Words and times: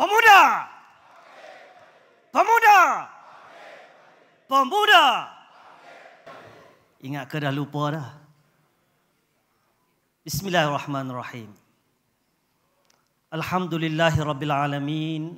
Pemuda. 0.00 0.64
Pemuda. 2.32 2.78
Pemuda. 4.48 5.04
Ingat 7.04 7.28
ke 7.28 7.36
dah 7.36 7.52
lupa 7.52 7.92
dah? 7.92 8.08
Bismillahirrahmanirrahim. 10.24 11.52
Alhamdulillahi 13.28 14.24
Rabbil 14.24 14.54
Alamin. 14.56 15.36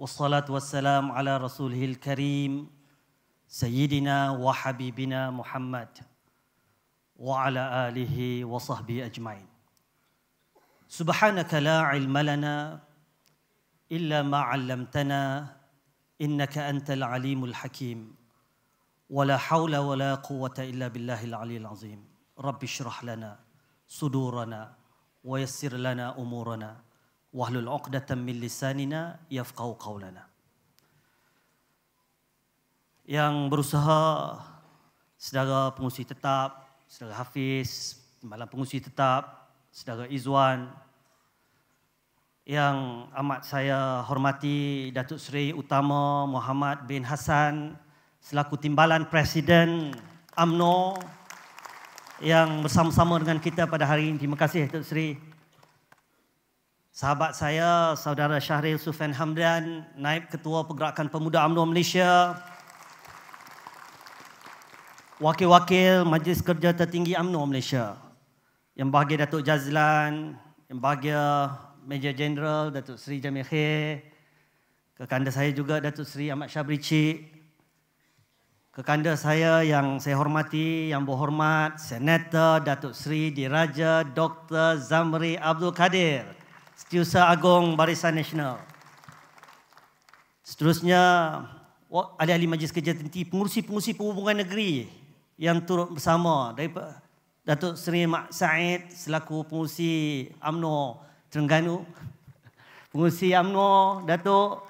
Wassalatu 0.00 0.56
wassalam 0.56 1.12
ala 1.12 1.36
rasulihil 1.36 2.00
karim. 2.00 2.72
Sayyidina 3.44 4.40
wa 4.40 4.56
habibina 4.56 5.28
Muhammad. 5.28 5.92
Wa 7.12 7.44
ala 7.44 7.92
alihi 7.92 8.40
wa 8.40 8.56
sahbihi 8.56 9.04
ajma'in. 9.04 9.44
Subhanaka 10.88 11.60
la 11.60 11.92
ilma 11.92 12.24
lana 12.24 12.56
illa 13.89 14.23
ma 14.23 14.47
'allamtana 14.49 15.51
innaka 16.19 16.67
antal 16.71 17.03
alimul 17.03 17.53
hakim. 17.53 18.21
ولا 19.11 19.37
حول 19.37 19.75
ولا 19.75 20.23
قوة 20.23 20.55
إلا 20.59 20.87
بالله 20.87 21.23
العلي 21.23 21.57
العظيم 21.57 21.99
رب 22.39 22.63
اشرح 22.63 23.03
لنا 23.03 23.39
صدورنا 23.87 24.61
ويسر 25.23 25.75
لنا 25.75 26.15
أمورنا 26.15 26.71
واحلل 27.33 27.67
عقدة 27.67 28.15
من 28.15 28.39
لساننا 28.39 29.19
يفقه 29.31 29.75
قولنا 29.79 30.23
yang 33.03 33.51
berusaha 33.51 34.39
saudara 35.19 35.75
pengusi 35.75 36.07
tetap, 36.07 36.63
saudara 36.87 37.19
Hafiz, 37.19 37.99
malam 38.23 38.47
pengusi 38.47 38.79
tetap, 38.79 39.51
saudara 39.75 40.07
Izwan, 40.07 40.71
yang 42.46 43.10
amat 43.10 43.42
saya 43.42 44.06
hormati 44.06 44.94
Datuk 44.94 45.18
Seri 45.18 45.50
Utama 45.50 46.30
Muhammad 46.30 46.86
bin 46.86 47.02
Hassan 47.02 47.74
selaku 48.22 48.54
timbalan 48.54 49.02
Presiden 49.10 49.90
AMNO 50.38 50.94
yang 52.22 52.62
bersama-sama 52.62 53.18
dengan 53.18 53.42
kita 53.42 53.66
pada 53.66 53.82
hari 53.82 54.14
ini. 54.14 54.22
Terima 54.22 54.38
kasih 54.38 54.70
Datuk 54.70 54.86
Seri. 54.86 55.18
Sahabat 56.94 57.34
saya, 57.34 57.98
Saudara 57.98 58.38
Syahril 58.38 58.78
Sufian 58.78 59.10
Hamdan, 59.10 59.82
Naib 59.98 60.30
Ketua 60.30 60.62
Pergerakan 60.70 61.10
Pemuda 61.10 61.42
AMNO 61.42 61.66
Malaysia. 61.66 62.38
Wakil-wakil 65.18 66.06
Majlis 66.06 66.46
Kerja 66.46 66.70
Tertinggi 66.70 67.18
AMNO 67.18 67.42
Malaysia. 67.42 67.98
Yang 68.78 68.88
bahagia 68.94 69.16
Datuk 69.26 69.42
Jazlan, 69.42 70.38
yang 70.70 70.78
bahagia 70.78 71.50
Major 71.86 72.10
General 72.10 72.74
Datuk 72.74 72.98
Seri 72.98 73.22
Jamil 73.22 73.46
Khair, 73.46 74.02
kekanda 74.98 75.30
saya 75.30 75.54
juga 75.54 75.78
Datuk 75.78 76.02
Seri 76.02 76.34
Ahmad 76.34 76.50
Syabri 76.50 76.82
Cik, 76.82 77.30
kekanda 78.74 79.14
saya 79.14 79.62
yang 79.62 80.02
saya 80.02 80.18
hormati, 80.18 80.90
yang 80.90 81.06
berhormat, 81.06 81.78
Senator 81.78 82.58
Datuk 82.58 82.90
Seri 82.90 83.30
Diraja 83.30 84.02
Dr. 84.02 84.82
Zamri 84.82 85.38
Abdul 85.38 85.70
Kadir, 85.70 86.26
Setiausaha 86.74 87.30
Agong 87.30 87.78
Barisan 87.78 88.18
Nasional. 88.18 88.58
Seterusnya, 90.42 90.98
ahli-ahli 92.18 92.50
Majlis 92.50 92.74
Kerja 92.74 92.98
Tertinggi, 92.98 93.30
pengurusi-pengurusi 93.30 93.94
perhubungan 93.94 94.42
negeri 94.42 94.90
yang 95.38 95.62
turut 95.62 95.94
bersama 95.94 96.50
daripada 96.50 96.98
Datuk 97.46 97.78
Seri 97.78 98.10
Mak 98.10 98.34
Said 98.34 98.90
selaku 98.90 99.46
pengurusi 99.46 100.26
AMNO 100.42 101.05
Terengganu, 101.28 101.82
pengurusi 102.94 103.34
AMNO 103.34 104.06
Datuk 104.06 104.62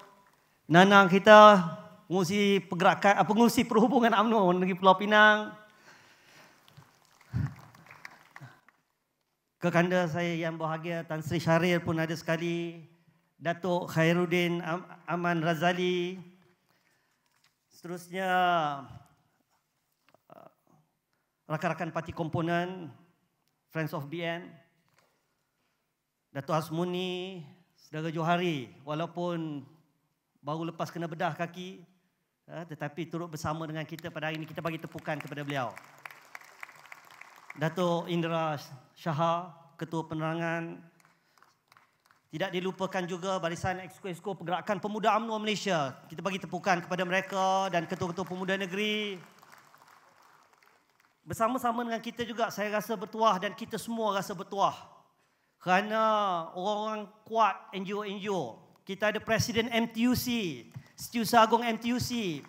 Nanang 0.67 1.07
kita, 1.07 1.63
pengurusi 2.11 2.59
pergerakan, 2.59 3.23
pengurusi 3.23 3.63
perhubungan 3.63 4.11
AMNO 4.11 4.51
negeri 4.59 4.75
Pulau 4.75 4.99
Pinang, 4.99 5.55
kekanda 9.63 10.11
saya 10.11 10.35
yang 10.35 10.59
bahagia 10.59 11.07
Tan 11.07 11.23
Sri 11.23 11.39
Syahrir 11.39 11.79
pun 11.79 12.03
ada 12.03 12.15
sekali, 12.19 12.83
Datuk 13.39 13.95
Khairuddin 13.95 14.59
Aman 15.07 15.39
Razali, 15.45 16.19
seterusnya 17.71 18.27
rakan-rakan 21.47 21.95
parti 21.95 22.11
komponen, 22.11 22.91
Friends 23.71 23.95
of 23.95 24.11
BN, 24.11 24.51
Datuk 26.37 26.53
Asmuni, 26.53 27.41
Saudara 27.81 28.13
Johari, 28.13 28.69
walaupun 28.85 29.65
baru 30.45 30.69
lepas 30.69 30.93
kena 30.93 31.09
bedah 31.09 31.33
kaki, 31.33 31.81
tetapi 32.45 33.09
turut 33.09 33.33
bersama 33.33 33.65
dengan 33.65 33.89
kita 33.89 34.13
pada 34.13 34.29
hari 34.29 34.37
ini, 34.37 34.45
kita 34.45 34.61
bagi 34.61 34.77
tepukan 34.77 35.17
kepada 35.17 35.41
beliau. 35.41 35.73
Datuk 37.57 38.13
Indra 38.13 38.53
Shah, 38.93 39.49
Ketua 39.81 40.05
Penerangan, 40.05 40.77
tidak 42.29 42.53
dilupakan 42.53 43.03
juga 43.09 43.41
barisan 43.41 43.81
Exco-Exco 43.89 44.37
Pergerakan 44.37 44.77
Pemuda 44.77 45.17
UMNO 45.17 45.41
Malaysia. 45.41 46.05
Kita 46.05 46.21
bagi 46.21 46.37
tepukan 46.37 46.85
kepada 46.85 47.01
mereka 47.09 47.73
dan 47.73 47.89
ketua-ketua 47.89 48.29
pemuda 48.29 48.61
negeri, 48.61 49.17
bersama-sama 51.25 51.81
dengan 51.81 52.05
kita 52.05 52.29
juga 52.29 52.53
saya 52.53 52.77
rasa 52.77 52.93
bertuah 52.93 53.41
dan 53.41 53.57
kita 53.57 53.81
semua 53.81 54.21
rasa 54.21 54.37
bertuah. 54.37 54.96
Kerana 55.59 56.03
orang-orang 56.55 57.11
kuat 57.27 57.55
NGO-NGO. 57.75 58.63
Kita 58.87 59.11
ada 59.11 59.19
Presiden 59.19 59.67
MTUC, 59.67 60.27
Setiausaha 60.95 61.43
Agong 61.43 61.67
MTUC, 61.67 62.41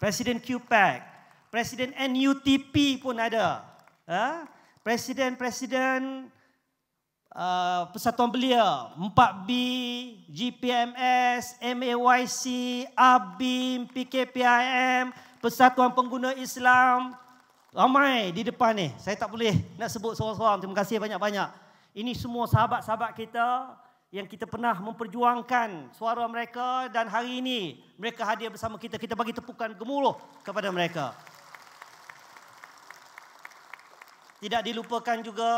Presiden 0.00 0.40
QPAC, 0.40 1.04
Presiden 1.52 1.92
NUTP 1.94 3.04
pun 3.04 3.14
ada. 3.20 3.62
Ha? 4.08 4.48
Presiden-presiden 4.80 6.28
uh, 7.34 7.82
Persatuan 7.92 8.30
Belia, 8.30 8.94
4B, 8.96 9.50
GPMS, 10.30 11.60
MAYC, 11.60 12.44
ABIM, 12.96 13.90
PKPIM, 13.90 15.12
Persatuan 15.42 15.92
Pengguna 15.92 16.32
Islam, 16.38 17.12
Ramai 17.74 18.30
di 18.30 18.46
depan 18.46 18.70
ni. 18.70 18.88
Saya 19.02 19.18
tak 19.18 19.28
boleh 19.34 19.52
nak 19.74 19.90
sebut 19.90 20.14
seorang-seorang. 20.14 20.62
Terima 20.62 20.78
kasih 20.78 21.02
banyak-banyak. 21.02 21.63
Ini 21.94 22.10
semua 22.18 22.50
sahabat-sahabat 22.50 23.14
kita 23.14 23.78
yang 24.10 24.26
kita 24.26 24.50
pernah 24.50 24.74
memperjuangkan 24.74 25.94
suara 25.94 26.26
mereka 26.26 26.90
dan 26.90 27.06
hari 27.06 27.38
ini 27.38 27.78
mereka 27.94 28.26
hadir 28.26 28.50
bersama 28.50 28.74
kita. 28.82 28.98
Kita 28.98 29.14
bagi 29.14 29.30
tepukan 29.30 29.70
gemuruh 29.78 30.18
kepada 30.42 30.74
mereka. 30.74 31.14
Tidak 34.42 34.60
dilupakan 34.66 35.22
juga 35.22 35.50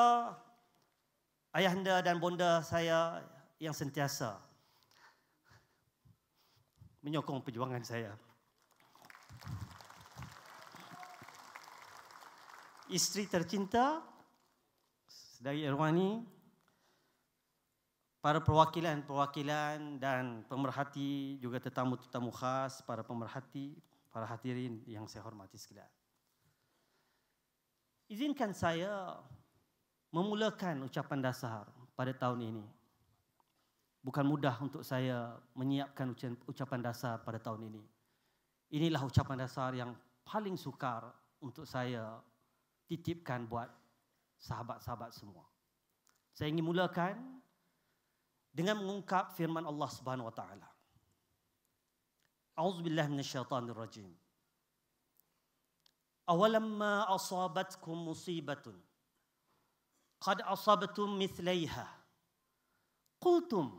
ayahanda 1.56 2.04
dan 2.04 2.20
bonda 2.20 2.60
saya 2.60 3.24
yang 3.56 3.72
sentiasa 3.72 4.36
menyokong 7.00 7.40
perjuangan 7.40 7.80
saya. 7.80 8.12
isteri 12.90 13.26
tercinta 13.26 14.02
dari 15.40 15.64
Irwani, 15.64 16.24
para 18.20 18.42
perwakilan-perwakilan 18.42 20.02
dan 20.02 20.42
pemerhati 20.50 21.38
juga 21.38 21.62
tetamu-tetamu 21.62 22.34
khas, 22.34 22.82
para 22.82 23.06
pemerhati, 23.06 23.78
para 24.10 24.26
hadirin 24.26 24.82
yang 24.88 25.06
saya 25.06 25.22
hormati 25.22 25.54
sekalian. 25.54 25.86
Izinkan 28.10 28.54
saya 28.54 29.18
memulakan 30.14 30.86
ucapan 30.86 31.22
dasar 31.22 31.66
pada 31.94 32.14
tahun 32.14 32.50
ini. 32.54 32.66
Bukan 34.02 34.22
mudah 34.22 34.54
untuk 34.62 34.86
saya 34.86 35.34
menyiapkan 35.58 36.14
ucapan 36.46 36.80
dasar 36.82 37.18
pada 37.22 37.42
tahun 37.42 37.66
ini. 37.70 37.82
Inilah 38.74 39.02
ucapan 39.02 39.42
dasar 39.42 39.74
yang 39.74 39.94
paling 40.26 40.54
sukar 40.54 41.10
untuk 41.42 41.66
saya 41.66 42.18
titipkan 42.86 43.46
buat 43.46 43.70
sahabat-sahabat 44.38 45.12
semua. 45.12 45.44
Saya 46.36 46.52
ingin 46.52 46.64
mulakan 46.68 47.16
dengan 48.52 48.80
mengungkap 48.80 49.32
firman 49.36 49.64
Allah 49.64 49.88
Subhanahu 49.88 50.28
wa 50.28 50.36
taala. 50.36 50.68
A'udzubillahi 52.56 53.12
minasyaitonir 53.12 53.76
rajim. 53.76 54.08
Awalamma 56.26 57.06
asabatkum 57.12 58.10
musibatun 58.10 58.74
qad 60.18 60.42
asabtum 60.42 61.14
mithlaiha 61.14 61.86
qultum 63.22 63.70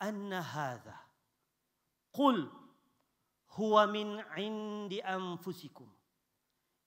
anna 0.00 0.40
hadha 0.40 0.96
qul 2.14 2.48
huwa 3.58 3.84
min 3.90 4.16
'indi 4.38 5.02
anfusikum 5.04 5.90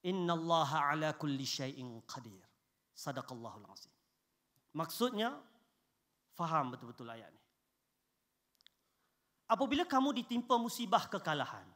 Inna 0.03 0.33
Allah 0.35 0.69
ala 0.91 1.09
kulli 1.15 1.47
syai'in 1.47 2.03
qadir. 2.03 2.43
Sadaqallahul 2.93 3.65
azim. 3.69 3.91
Maksudnya, 4.73 5.37
faham 6.33 6.73
betul-betul 6.73 7.09
ayat 7.09 7.29
ini. 7.29 7.41
apabila 9.53 9.85
kamu 9.85 10.17
ditimpa 10.23 10.57
musibah 10.57 11.05
kekalahan, 11.05 11.67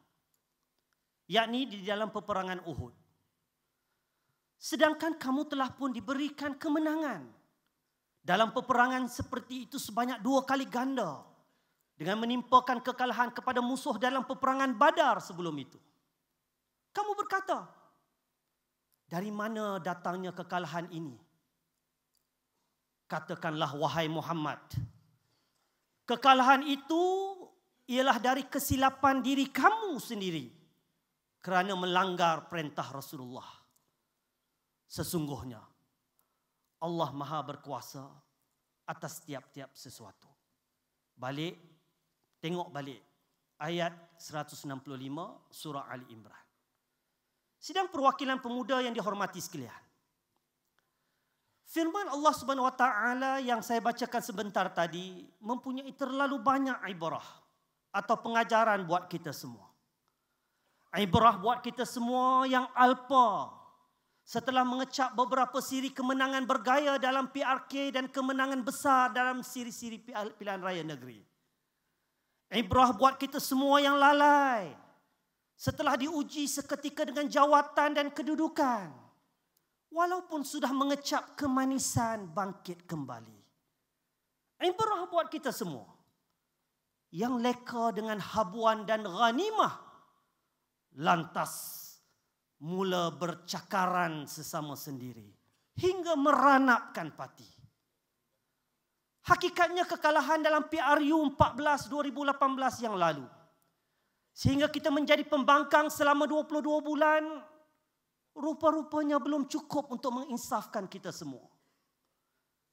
yakni 1.29 1.69
di 1.69 1.85
dalam 1.85 2.09
peperangan 2.09 2.65
Uhud, 2.65 2.95
sedangkan 4.57 5.13
kamu 5.21 5.45
telah 5.45 5.69
pun 5.69 5.93
diberikan 5.93 6.57
kemenangan 6.57 7.29
dalam 8.25 8.49
peperangan 8.49 9.05
seperti 9.05 9.69
itu 9.69 9.77
sebanyak 9.77 10.17
dua 10.25 10.41
kali 10.41 10.65
ganda 10.65 11.21
dengan 11.93 12.17
menimpakan 12.17 12.81
kekalahan 12.81 13.29
kepada 13.29 13.61
musuh 13.61 14.01
dalam 14.01 14.25
peperangan 14.25 14.73
Badar 14.73 15.21
sebelum 15.21 15.53
itu. 15.61 15.77
Kamu 16.93 17.13
berkata, 17.13 17.69
dari 19.07 19.31
mana 19.31 19.80
datangnya 19.80 20.36
kekalahan 20.36 20.92
ini? 20.92 21.15
Katakanlah 23.07 23.71
wahai 23.80 24.12
Muhammad, 24.12 24.59
kekalahan 26.04 26.68
itu 26.68 27.04
ialah 27.88 28.19
dari 28.19 28.44
kesilapan 28.44 29.24
diri 29.24 29.48
kamu 29.48 29.95
sendiri 29.95 30.51
kerana 31.39 31.71
melanggar 31.80 32.51
perintah 32.51 32.83
Rasulullah. 32.92 33.48
Sesungguhnya 34.88 35.63
Allah 36.83 37.09
Maha 37.15 37.39
berkuasa 37.48 38.04
atas 38.88 39.24
tiap-tiap 39.24 39.71
sesuatu. 39.71 40.27
Balik 41.15 41.56
tengok 42.44 42.71
balik 42.71 43.00
ayat 43.59 43.95
165 44.19 44.68
surah 45.51 45.88
Ali 45.92 46.07
Imran. 46.13 46.46
Sidang 47.67 47.91
perwakilan 47.91 48.39
pemuda 48.39 48.79
yang 48.79 48.95
dihormati 48.95 49.43
sekalian. 49.43 49.75
Firman 51.67 52.07
Allah 52.15 52.31
Subhanahu 52.31 52.63
Wa 52.63 52.75
Taala 52.79 53.43
yang 53.43 53.59
saya 53.59 53.83
bacakan 53.83 54.23
sebentar 54.23 54.71
tadi 54.71 55.27
mempunyai 55.43 55.91
terlalu 55.91 56.39
banyak 56.39 56.79
ibrah 56.87 57.27
atau 57.91 58.15
pengajaran 58.23 58.87
buat 58.87 59.11
kita 59.11 59.35
semua. 59.35 59.67
Ibrah 60.95 61.35
buat 61.35 61.59
kita 61.59 61.83
semua 61.83 62.47
yang 62.47 62.71
alpa 62.71 63.51
setelah 64.23 64.63
mengecap 64.63 65.11
beberapa 65.11 65.59
siri 65.59 65.91
kemenangan 65.91 66.47
bergaya 66.47 66.95
dalam 66.95 67.27
PRK 67.27 67.99
dan 67.99 68.07
kemenangan 68.07 68.63
besar 68.63 69.11
dalam 69.11 69.43
siri-siri 69.43 69.99
pilihan 70.39 70.63
raya 70.63 70.87
negeri. 70.87 71.19
Ibrah 72.47 72.95
buat 72.95 73.19
kita 73.19 73.43
semua 73.43 73.83
yang 73.83 73.99
lalai 73.99 74.86
setelah 75.57 75.98
diuji 75.98 76.45
seketika 76.45 77.01
dengan 77.01 77.25
jawatan 77.25 77.98
dan 77.98 78.07
kedudukan 78.13 78.94
walaupun 79.89 80.45
sudah 80.45 80.69
mengecap 80.69 81.33
kemanisan 81.33 82.30
bangkit 82.30 82.86
kembali. 82.86 83.42
Ibrah 84.62 85.09
buat 85.09 85.33
kita 85.33 85.50
semua 85.50 85.89
yang 87.09 87.42
leka 87.42 87.89
dengan 87.89 88.21
habuan 88.21 88.86
dan 88.86 89.01
ghanimah 89.01 89.81
lantas 91.01 91.54
mula 92.62 93.09
bercakaran 93.13 94.30
sesama 94.30 94.77
sendiri 94.77 95.33
hingga 95.77 96.13
meranapkan 96.13 97.13
pati. 97.18 97.50
Hakikatnya 99.25 99.83
kekalahan 99.89 100.39
dalam 100.39 100.69
PRU 100.69 101.33
14 101.33 101.89
2018 101.92 102.86
yang 102.86 102.95
lalu 102.95 103.27
sehingga 104.37 104.69
kita 104.69 104.93
menjadi 104.93 105.25
pembangkang 105.25 105.89
selama 105.89 106.29
22 106.29 106.61
bulan 106.61 107.25
rupa-rupanya 108.37 109.17
belum 109.17 109.49
cukup 109.49 109.89
untuk 109.89 110.13
menginsafkan 110.13 110.85
kita 110.85 111.09
semua. 111.09 111.49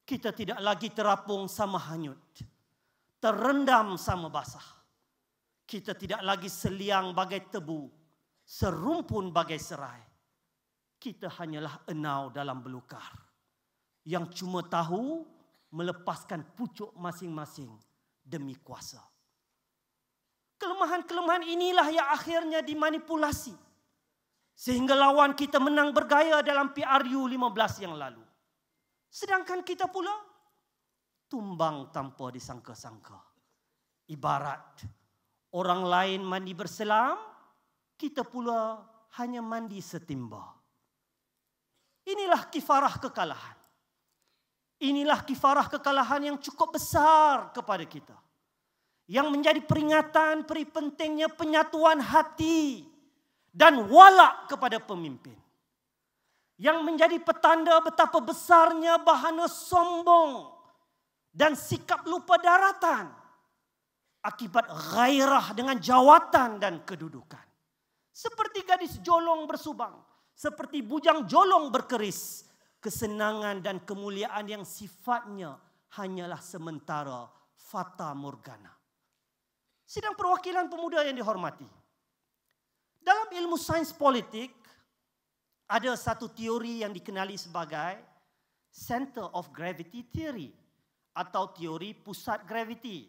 Kita 0.05 0.29
tidak 0.37 0.61
lagi 0.61 0.93
terapung 0.93 1.49
sama 1.49 1.81
hanyut. 1.89 2.21
Terendam 3.17 3.97
sama 3.97 4.29
basah. 4.29 4.85
Kita 5.65 5.97
tidak 5.97 6.21
lagi 6.21 6.53
seliang 6.53 7.17
bagai 7.17 7.49
tebu. 7.49 7.89
Serumpun 8.45 9.33
bagai 9.33 9.57
serai. 9.57 10.05
Kita 11.01 11.33
hanyalah 11.33 11.89
enau 11.89 12.29
dalam 12.29 12.61
belukar. 12.61 13.09
Yang 14.05 14.45
cuma 14.45 14.61
tahu 14.61 15.25
melepaskan 15.73 16.45
pucuk 16.53 16.93
masing-masing 17.01 17.73
demi 18.21 18.53
kuasa. 18.61 19.14
Kelemahan-kelemahan 20.65 21.45
inilah 21.45 21.93
yang 21.93 22.09
akhirnya 22.09 22.65
dimanipulasi 22.65 23.53
Sehingga 24.57 24.97
lawan 24.97 25.37
kita 25.37 25.61
menang 25.61 25.93
bergaya 25.93 26.41
dalam 26.41 26.73
PRU 26.73 27.29
15 27.29 27.85
yang 27.85 27.93
lalu. 28.01 28.25
Sedangkan 29.13 29.61
kita 29.61 29.93
pula 29.93 30.15
tumbang 31.29 31.93
tanpa 31.93 32.33
disangka-sangka. 32.33 33.21
Ibarat 34.09 34.89
orang 35.53 35.85
lain 35.85 36.21
mandi 36.25 36.57
berselam, 36.57 37.19
kita 38.01 38.25
pula 38.25 38.81
hanya 39.21 39.45
mandi 39.45 39.85
setimba. 39.85 40.49
Inilah 42.09 42.49
kifarah 42.49 42.97
kekalahan. 43.05 43.59
Inilah 44.81 45.29
kifarah 45.29 45.69
kekalahan 45.69 46.33
yang 46.33 46.39
cukup 46.41 46.79
besar 46.79 47.53
kepada 47.53 47.85
kita. 47.85 48.17
Yang 49.05 49.29
menjadi 49.31 49.61
peringatan 49.61 50.49
peri 50.49 50.65
pentingnya 50.65 51.29
penyatuan 51.29 52.01
hati 52.01 52.89
dan 53.53 53.85
walak 53.87 54.49
kepada 54.49 54.81
pemimpin. 54.81 55.37
Yang 56.57 56.79
menjadi 56.87 57.17
petanda 57.21 57.83
betapa 57.85 58.23
besarnya 58.23 58.97
bahana 59.03 59.45
sombong 59.51 60.55
dan 61.35 61.59
sikap 61.59 62.07
lupa 62.07 62.39
daratan 62.39 63.11
akibat 64.25 64.67
gairah 64.97 65.53
dengan 65.53 65.77
jawatan 65.77 66.59
dan 66.59 66.81
kedudukan. 66.83 67.45
Seperti 68.15 68.65
gadis 68.65 68.99
jolong 69.05 69.45
bersubang, 69.45 69.95
seperti 70.33 70.81
bujang 70.81 71.29
jolong 71.29 71.69
berkeris, 71.69 72.49
kesenangan 72.83 73.63
dan 73.63 73.83
kemuliaan 73.85 74.47
yang 74.49 74.65
sifatnya 74.67 75.59
hanyalah 75.95 76.43
sementara 76.43 77.31
fata 77.55 78.11
morgana. 78.15 78.74
Sidang 79.95 80.19
perwakilan 80.19 80.67
pemuda 80.67 81.07
yang 81.07 81.15
dihormati. 81.15 81.71
Dalam 82.99 83.31
ilmu 83.31 83.55
sains 83.55 83.95
politik, 83.95 84.51
ada 85.71 85.95
satu 85.95 86.27
teori 86.27 86.83
yang 86.83 86.91
dikenali 86.91 87.39
sebagai 87.39 88.03
Center 88.75 89.31
of 89.31 89.55
Gravity 89.55 90.03
Theory 90.11 90.51
atau 91.15 91.47
teori 91.55 91.95
pusat 91.95 92.43
graviti. 92.43 93.07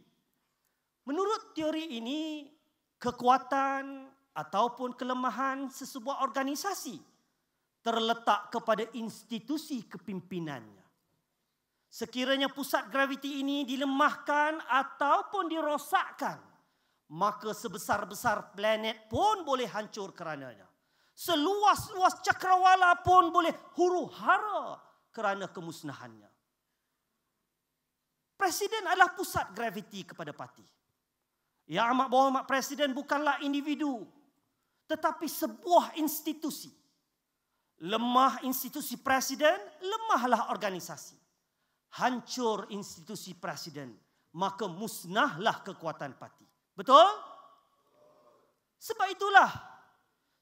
Menurut 1.09 1.57
teori 1.57 1.97
ini, 1.97 2.53
kekuatan 3.01 4.05
ataupun 4.37 4.93
kelemahan 4.93 5.65
sesebuah 5.73 6.21
organisasi 6.21 7.01
terletak 7.81 8.53
kepada 8.53 8.85
institusi 8.93 9.89
kepimpinannya. 9.89 10.85
Sekiranya 11.89 12.45
pusat 12.45 12.93
graviti 12.93 13.41
ini 13.41 13.65
dilemahkan 13.65 14.61
ataupun 14.69 15.49
dirosakkan, 15.49 16.53
maka 17.11 17.53
sebesar-besar 17.53 18.55
planet 18.57 19.05
pun 19.11 19.45
boleh 19.45 19.69
hancur 19.69 20.09
kerananya. 20.15 20.65
Seluas-luas 21.15 22.19
cakrawala 22.25 22.99
pun 23.05 23.31
boleh 23.31 23.53
huru 23.79 24.09
hara 24.09 24.81
kerana 25.15 25.47
kemusnahannya. 25.47 26.27
Presiden 28.35 28.83
adalah 28.83 29.15
pusat 29.15 29.55
graviti 29.55 30.03
kepada 30.03 30.35
parti. 30.35 30.65
Ya 31.65 31.87
amat 31.89 32.11
bawah 32.11 32.29
amat 32.35 32.45
presiden 32.45 32.91
bukanlah 32.91 33.39
individu. 33.41 34.03
Tetapi 34.85 35.25
sebuah 35.25 35.97
institusi. 35.97 36.69
Lemah 37.81 38.43
institusi 38.47 38.99
presiden, 38.99 39.55
lemahlah 39.81 40.51
organisasi. 40.53 41.15
Hancur 41.95 42.67
institusi 42.71 43.35
presiden, 43.35 43.95
maka 44.35 44.67
musnahlah 44.67 45.63
kekuatan 45.63 46.15
parti. 46.15 46.44
Betul? 46.75 47.07
Sebab 48.77 49.07
itulah 49.09 49.49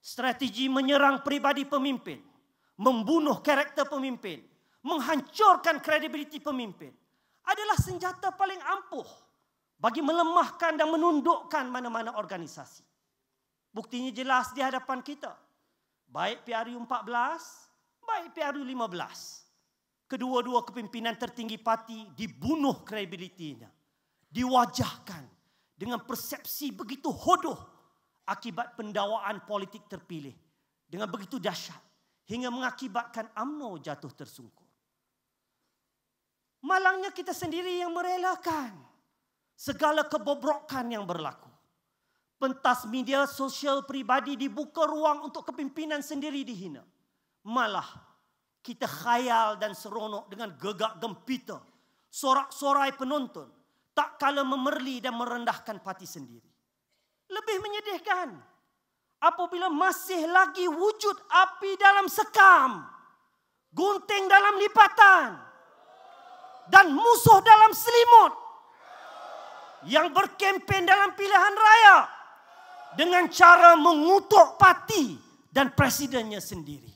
strategi 0.01 0.67
menyerang 0.67 1.21
pribadi 1.23 1.63
pemimpin, 1.63 2.19
membunuh 2.81 3.39
karakter 3.39 3.87
pemimpin, 3.87 4.43
menghancurkan 4.83 5.79
kredibiliti 5.79 6.43
pemimpin 6.43 6.91
adalah 7.45 7.77
senjata 7.79 8.33
paling 8.33 8.59
ampuh 8.59 9.07
bagi 9.79 10.01
melemahkan 10.03 10.75
dan 10.75 10.89
menundukkan 10.89 11.69
mana-mana 11.69 12.17
organisasi. 12.19 12.83
Buktinya 13.73 14.11
jelas 14.11 14.51
di 14.51 14.61
hadapan 14.61 14.99
kita. 15.05 15.33
Baik 16.09 16.45
PRU 16.45 16.77
14, 16.77 17.09
baik 18.05 18.29
PRU 18.37 18.61
15. 18.61 20.05
Kedua-dua 20.05 20.61
kepimpinan 20.61 21.17
tertinggi 21.17 21.57
parti 21.57 22.05
dibunuh 22.13 22.85
kredibilitinya. 22.85 23.65
Diwajahkan 24.29 25.32
dengan 25.83 25.99
persepsi 25.99 26.71
begitu 26.71 27.11
hodoh 27.11 27.59
akibat 28.23 28.79
pendawaan 28.79 29.43
politik 29.43 29.83
terpilih 29.91 30.31
dengan 30.87 31.11
begitu 31.11 31.43
dahsyat 31.43 31.83
hingga 32.23 32.47
mengakibatkan 32.47 33.27
AMNO 33.35 33.83
jatuh 33.83 34.07
tersungkur. 34.15 34.63
Malangnya 36.63 37.11
kita 37.11 37.35
sendiri 37.35 37.83
yang 37.83 37.91
merelakan 37.91 38.71
segala 39.59 40.07
kebobrokan 40.07 40.87
yang 40.87 41.03
berlaku. 41.03 41.51
Pentas 42.39 42.87
media 42.87 43.27
sosial 43.27 43.83
pribadi 43.83 44.39
dibuka 44.39 44.87
ruang 44.87 45.27
untuk 45.27 45.51
kepimpinan 45.51 45.99
sendiri 45.99 46.47
dihina. 46.47 46.87
Malah 47.43 47.91
kita 48.63 48.87
khayal 48.87 49.59
dan 49.59 49.75
seronok 49.75 50.31
dengan 50.31 50.55
gegak 50.55 50.95
gempita, 51.03 51.59
sorak-sorai 52.07 52.95
penonton, 52.95 53.51
tak 53.93 54.17
kala 54.17 54.41
memerli 54.41 54.99
dan 54.99 55.13
merendahkan 55.17 55.79
parti 55.81 56.09
sendiri. 56.09 56.49
Lebih 57.29 57.57
menyedihkan 57.61 58.29
apabila 59.23 59.71
masih 59.71 60.27
lagi 60.27 60.67
wujud 60.67 61.15
api 61.29 61.79
dalam 61.79 62.09
sekam, 62.11 62.83
gunting 63.71 64.27
dalam 64.27 64.59
lipatan, 64.59 65.39
dan 66.67 66.91
musuh 66.91 67.39
dalam 67.39 67.71
selimut 67.71 68.33
yang 69.87 70.11
berkempen 70.11 70.83
dalam 70.83 71.11
pilihan 71.15 71.55
raya 71.55 71.97
dengan 72.95 73.27
cara 73.31 73.75
mengutuk 73.75 74.55
parti 74.59 75.17
dan 75.51 75.71
presidennya 75.73 76.39
sendiri. 76.39 76.91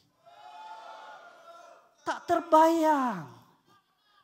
Tak 2.07 2.23
terbayang. 2.23 3.27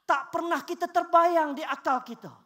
Tak 0.03 0.31
pernah 0.31 0.59
kita 0.63 0.87
terbayang 0.87 1.55
di 1.55 1.63
akal 1.63 2.03
kita. 2.03 2.42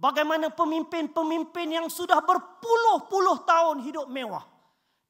Bagaimana 0.00 0.48
pemimpin-pemimpin 0.48 1.76
yang 1.76 1.86
sudah 1.92 2.24
berpuluh-puluh 2.24 3.44
tahun 3.44 3.84
hidup 3.84 4.08
mewah. 4.08 4.48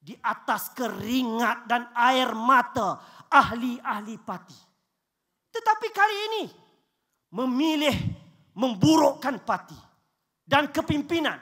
Di 0.02 0.18
atas 0.18 0.74
keringat 0.74 1.70
dan 1.70 1.86
air 1.94 2.34
mata 2.34 2.98
ahli-ahli 3.30 4.18
parti. 4.18 4.58
Tetapi 5.54 5.88
kali 5.94 6.16
ini 6.26 6.44
memilih 7.36 7.94
memburukkan 8.58 9.46
parti 9.46 9.78
dan 10.42 10.72
kepimpinan 10.74 11.38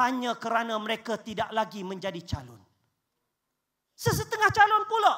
hanya 0.00 0.34
kerana 0.34 0.74
mereka 0.82 1.20
tidak 1.20 1.52
lagi 1.54 1.86
menjadi 1.86 2.18
calon. 2.26 2.58
Sesetengah 3.94 4.50
calon 4.50 4.82
pula 4.90 5.14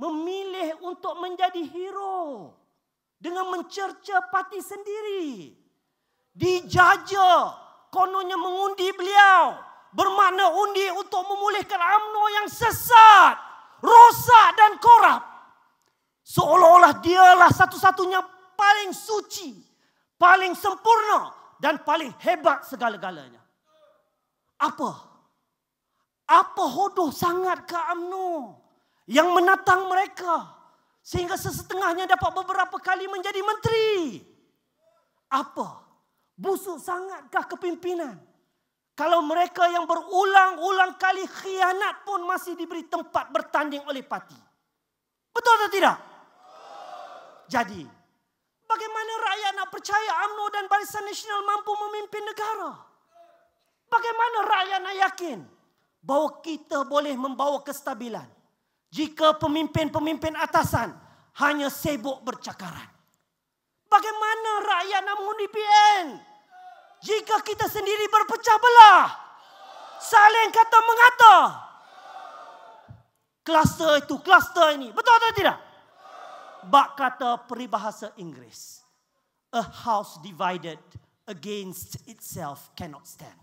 memilih 0.00 0.80
untuk 0.88 1.20
menjadi 1.20 1.60
hero 1.68 2.54
dengan 3.22 3.46
mencerca 3.54 4.26
parti 4.34 4.58
sendiri. 4.58 5.54
Dijaja 6.34 7.54
kononnya 7.94 8.34
mengundi 8.34 8.90
beliau 8.90 9.54
bermakna 9.94 10.50
undi 10.50 10.90
untuk 10.90 11.22
memulihkan 11.22 11.78
UMNO 11.78 12.24
yang 12.42 12.48
sesat, 12.50 13.36
rosak 13.78 14.48
dan 14.58 14.74
korup. 14.82 15.22
Seolah-olah 16.26 16.98
dialah 16.98 17.50
satu-satunya 17.52 18.18
paling 18.58 18.90
suci, 18.90 19.54
paling 20.18 20.56
sempurna 20.58 21.30
dan 21.62 21.78
paling 21.86 22.10
hebat 22.24 22.66
segala-galanya. 22.66 23.38
Apa? 24.58 24.90
Apa 26.26 26.64
hodoh 26.64 27.12
sangat 27.12 27.68
ke 27.68 27.76
UMNO 27.76 28.56
yang 29.06 29.30
menatang 29.36 29.86
mereka 29.86 30.61
sehingga 31.12 31.36
sesetengahnya 31.36 32.08
dapat 32.08 32.32
beberapa 32.32 32.80
kali 32.80 33.04
menjadi 33.04 33.44
menteri? 33.44 34.24
Apa? 35.28 35.84
Busuk 36.32 36.80
sangatkah 36.80 37.44
kepimpinan? 37.52 38.16
Kalau 38.96 39.20
mereka 39.20 39.68
yang 39.68 39.84
berulang-ulang 39.84 40.96
kali 40.96 41.28
khianat 41.28 42.08
pun 42.08 42.24
masih 42.24 42.56
diberi 42.56 42.88
tempat 42.88 43.28
bertanding 43.28 43.84
oleh 43.84 44.00
parti. 44.00 44.36
Betul 45.36 45.52
atau 45.60 45.68
tidak? 45.68 45.96
Jadi, 47.52 47.84
Bagaimana 48.72 49.12
rakyat 49.20 49.52
nak 49.52 49.68
percaya 49.68 50.10
UMNO 50.24 50.46
dan 50.48 50.64
Barisan 50.64 51.04
Nasional 51.04 51.44
mampu 51.44 51.76
memimpin 51.76 52.24
negara? 52.24 52.72
Bagaimana 53.84 54.38
rakyat 54.48 54.80
nak 54.80 54.96
yakin 54.96 55.38
bahawa 56.00 56.40
kita 56.40 56.88
boleh 56.88 57.12
membawa 57.12 57.60
kestabilan 57.60 58.24
jika 58.92 59.34
pemimpin-pemimpin 59.40 60.36
atasan 60.36 60.92
hanya 61.40 61.72
sibuk 61.72 62.20
bercakaran? 62.22 62.92
Bagaimana 63.88 64.50
rakyat 64.62 65.00
nak 65.04 65.16
mengundi 65.20 65.46
PN 65.48 66.06
jika 67.00 67.40
kita 67.40 67.66
sendiri 67.66 68.06
berpecah 68.12 68.56
belah? 68.60 69.04
Saling 70.02 70.50
kata 70.52 70.78
mengata. 70.84 71.36
Kluster 73.42 73.98
itu, 73.98 74.14
kluster 74.22 74.78
ini. 74.78 74.94
Betul 74.94 75.12
atau 75.18 75.32
tidak? 75.34 75.58
bak 76.66 76.94
kata 76.94 77.42
peribahasa 77.50 78.14
Inggeris. 78.18 78.82
A 79.52 79.62
house 79.62 80.16
divided 80.24 80.80
against 81.28 82.00
itself 82.08 82.72
cannot 82.72 83.04
stand. 83.04 83.36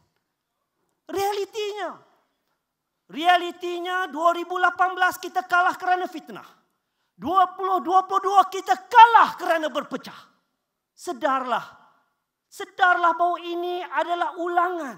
Realitinya. 1.06 2.02
Realitinya 3.10 4.06
2018 4.06 5.26
kita 5.26 5.42
kalah 5.50 5.74
kerana 5.74 6.06
fitnah. 6.06 6.46
2022 7.18 8.56
kita 8.56 8.76
kalah 8.86 9.34
kerana 9.36 9.68
berpecah. 9.68 10.30
Sedarlah. 10.94 11.66
Sedarlah 12.50 13.14
bahawa 13.18 13.38
ini 13.42 13.82
adalah 13.82 14.38
ulangan 14.38 14.98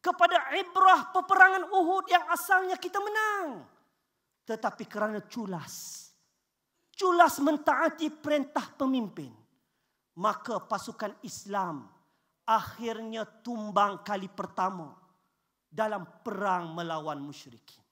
kepada 0.00 0.52
ibrah 0.56 1.12
peperangan 1.12 1.64
Uhud 1.68 2.04
yang 2.08 2.24
asalnya 2.32 2.76
kita 2.80 3.00
menang. 3.00 3.64
Tetapi 4.44 4.84
kerana 4.84 5.24
culas 5.24 6.04
culas 6.94 7.42
mentaati 7.42 8.08
perintah 8.08 8.70
pemimpin, 8.78 9.30
maka 10.18 10.62
pasukan 10.62 11.18
Islam 11.26 11.84
akhirnya 12.46 13.26
tumbang 13.42 14.00
kali 14.06 14.30
pertama 14.30 14.94
dalam 15.74 16.06
perang 16.22 16.70
melawan 16.70 17.18
musyrikin. 17.18 17.82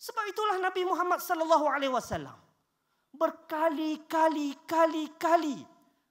Sebab 0.00 0.24
itulah 0.26 0.58
Nabi 0.58 0.82
Muhammad 0.82 1.22
sallallahu 1.22 1.66
alaihi 1.70 1.94
wasallam 1.94 2.34
berkali-kali 3.14 4.58
kali-kali 4.66 5.62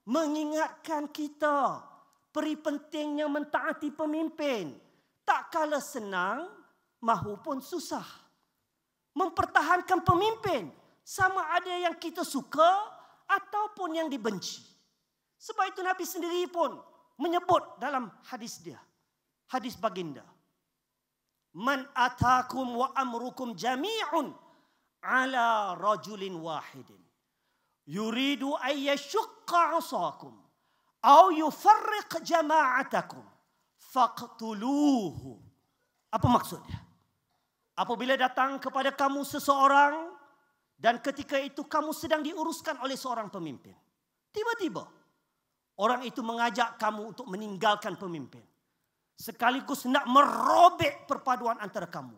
mengingatkan 0.08 1.12
kita 1.12 1.84
peri 2.32 2.56
pentingnya 2.56 3.28
mentaati 3.28 3.92
pemimpin 3.92 4.72
tak 5.26 5.52
kala 5.52 5.82
senang 5.82 6.48
mahupun 7.02 7.60
susah 7.60 8.06
mempertahankan 9.14 10.06
pemimpin 10.06 10.70
sama 11.02 11.42
ada 11.58 11.90
yang 11.90 11.96
kita 11.98 12.22
suka 12.22 12.70
ataupun 13.26 13.98
yang 13.98 14.08
dibenci. 14.10 14.62
Sebab 15.40 15.72
itu 15.72 15.80
Nabi 15.82 16.04
sendiri 16.06 16.46
pun 16.46 16.78
menyebut 17.18 17.80
dalam 17.80 18.06
hadis 18.28 18.60
dia. 18.62 18.78
Hadis 19.50 19.74
baginda. 19.74 20.22
Man 21.54 21.82
atakum 21.94 22.78
wa 22.78 22.94
amrukum 22.94 23.58
jami'un 23.58 24.30
ala 25.02 25.74
rajulin 25.74 26.38
wahidin. 26.38 27.00
Yuridu 27.90 28.54
ayyashukka 28.54 29.82
asakum. 29.82 30.38
Au 31.02 31.34
yufarriq 31.34 32.22
jama'atakum. 32.22 33.24
Faqtuluhu. 33.90 35.42
Apa 36.14 36.26
maksudnya? 36.30 36.78
Apabila 37.74 38.14
datang 38.14 38.60
kepada 38.62 38.94
kamu 38.94 39.24
seseorang 39.26 40.12
dan 40.78 41.02
ketika 41.02 41.40
itu 41.40 41.66
kamu 41.66 41.90
sedang 41.90 42.22
diuruskan 42.22 42.78
oleh 42.84 42.94
seorang 42.94 43.32
pemimpin. 43.32 43.74
Tiba-tiba 44.30 44.86
orang 45.80 46.06
itu 46.06 46.22
mengajak 46.22 46.78
kamu 46.78 47.16
untuk 47.16 47.26
meninggalkan 47.26 47.96
pemimpin. 47.98 48.44
Sekaligus 49.20 49.84
nak 49.84 50.08
merobek 50.08 51.04
perpaduan 51.04 51.60
antara 51.60 51.84
kamu. 51.84 52.16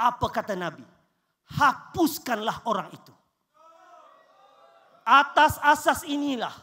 Apa 0.00 0.32
kata 0.32 0.56
Nabi? 0.56 0.80
Hapuskanlah 1.52 2.64
orang 2.64 2.88
itu. 2.88 3.12
Atas 5.04 5.60
asas 5.60 6.08
inilah 6.08 6.56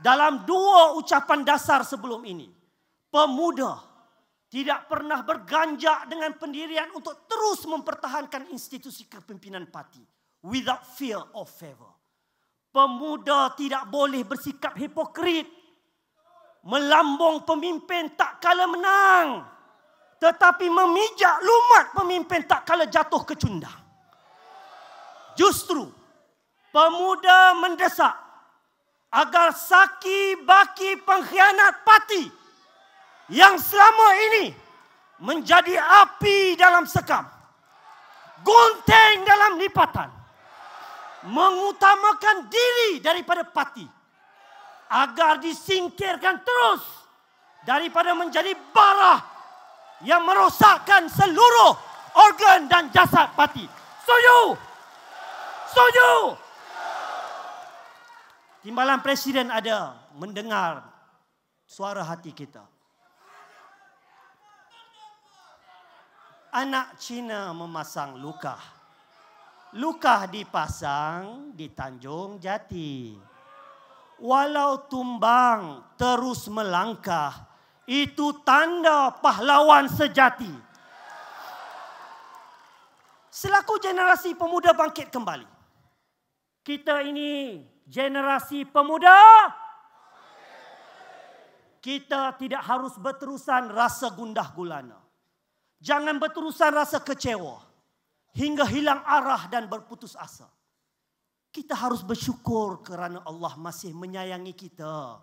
dalam 0.00 0.48
dua 0.48 0.96
ucapan 0.96 1.44
dasar 1.44 1.84
sebelum 1.84 2.24
ini. 2.24 2.48
Pemuda 3.12 3.76
tidak 4.48 4.88
pernah 4.88 5.20
berganjak 5.20 6.08
dengan 6.08 6.32
pendirian 6.40 6.88
untuk 6.96 7.28
terus 7.28 7.68
mempertahankan 7.68 8.48
institusi 8.48 9.04
kepimpinan 9.12 9.68
parti 9.68 10.00
without 10.40 10.88
fear 10.88 11.20
of 11.36 11.52
favor. 11.52 11.92
Pemuda 12.72 13.52
tidak 13.60 13.92
boleh 13.92 14.24
bersikap 14.24 14.72
hipokrit. 14.80 15.61
Melambung 16.62 17.42
pemimpin 17.42 18.14
tak 18.14 18.38
kala 18.38 18.70
menang. 18.70 19.42
Tetapi 20.22 20.70
memijak 20.70 21.42
lumat 21.42 21.90
pemimpin 21.98 22.46
tak 22.46 22.62
kala 22.62 22.86
jatuh 22.86 23.26
ke 23.26 23.34
cundang. 23.34 23.82
Justru, 25.34 25.90
pemuda 26.70 27.58
mendesak 27.58 28.14
agar 29.10 29.50
saki 29.50 30.38
baki 30.46 31.02
pengkhianat 31.02 31.82
parti 31.82 32.30
yang 33.34 33.58
selama 33.58 34.08
ini 34.30 34.44
menjadi 35.18 35.74
api 36.06 36.54
dalam 36.54 36.86
sekam. 36.86 37.26
Gunting 38.42 39.22
dalam 39.26 39.58
lipatan 39.58 40.10
mengutamakan 41.30 42.50
diri 42.50 42.98
daripada 42.98 43.46
parti 43.46 43.86
agar 44.92 45.40
disingkirkan 45.40 46.44
terus 46.44 46.84
daripada 47.64 48.12
menjadi 48.12 48.52
bara 48.76 49.24
yang 50.04 50.20
merosakkan 50.28 51.08
seluruh 51.08 51.72
organ 52.12 52.68
dan 52.68 52.92
jasad 52.92 53.32
parti. 53.32 53.64
Setuju? 54.04 54.38
Setuju? 55.72 56.10
Timbalan 58.62 59.00
Presiden 59.00 59.48
ada 59.48 59.96
mendengar 60.14 60.84
suara 61.64 62.04
hati 62.04 62.30
kita. 62.36 62.62
Anak 66.52 67.00
Cina 67.00 67.56
memasang 67.56 68.20
luka. 68.20 68.60
Luka 69.72 70.28
dipasang 70.28 71.56
di 71.56 71.72
Tanjung 71.72 72.36
Jati. 72.36 73.31
Walau 74.22 74.86
tumbang 74.86 75.82
terus 75.98 76.46
melangkah, 76.46 77.42
itu 77.90 78.30
tanda 78.46 79.10
pahlawan 79.18 79.90
sejati. 79.90 80.54
Selaku 83.26 83.82
generasi 83.82 84.38
pemuda 84.38 84.70
bangkit 84.70 85.10
kembali. 85.10 85.48
Kita 86.62 87.02
ini 87.02 87.66
generasi 87.90 88.62
pemuda. 88.62 89.18
Kita 91.82 92.38
tidak 92.38 92.62
harus 92.62 92.94
berterusan 92.94 93.74
rasa 93.74 94.14
gundah 94.14 94.54
gulana. 94.54 95.02
Jangan 95.82 96.22
berterusan 96.22 96.70
rasa 96.70 97.02
kecewa 97.02 97.58
hingga 98.38 98.62
hilang 98.70 99.02
arah 99.02 99.50
dan 99.50 99.66
berputus 99.66 100.14
asa. 100.14 100.46
Kita 101.52 101.76
harus 101.76 102.00
bersyukur 102.00 102.80
kerana 102.80 103.20
Allah 103.28 103.52
masih 103.60 103.92
menyayangi 103.92 104.56
kita. 104.56 105.20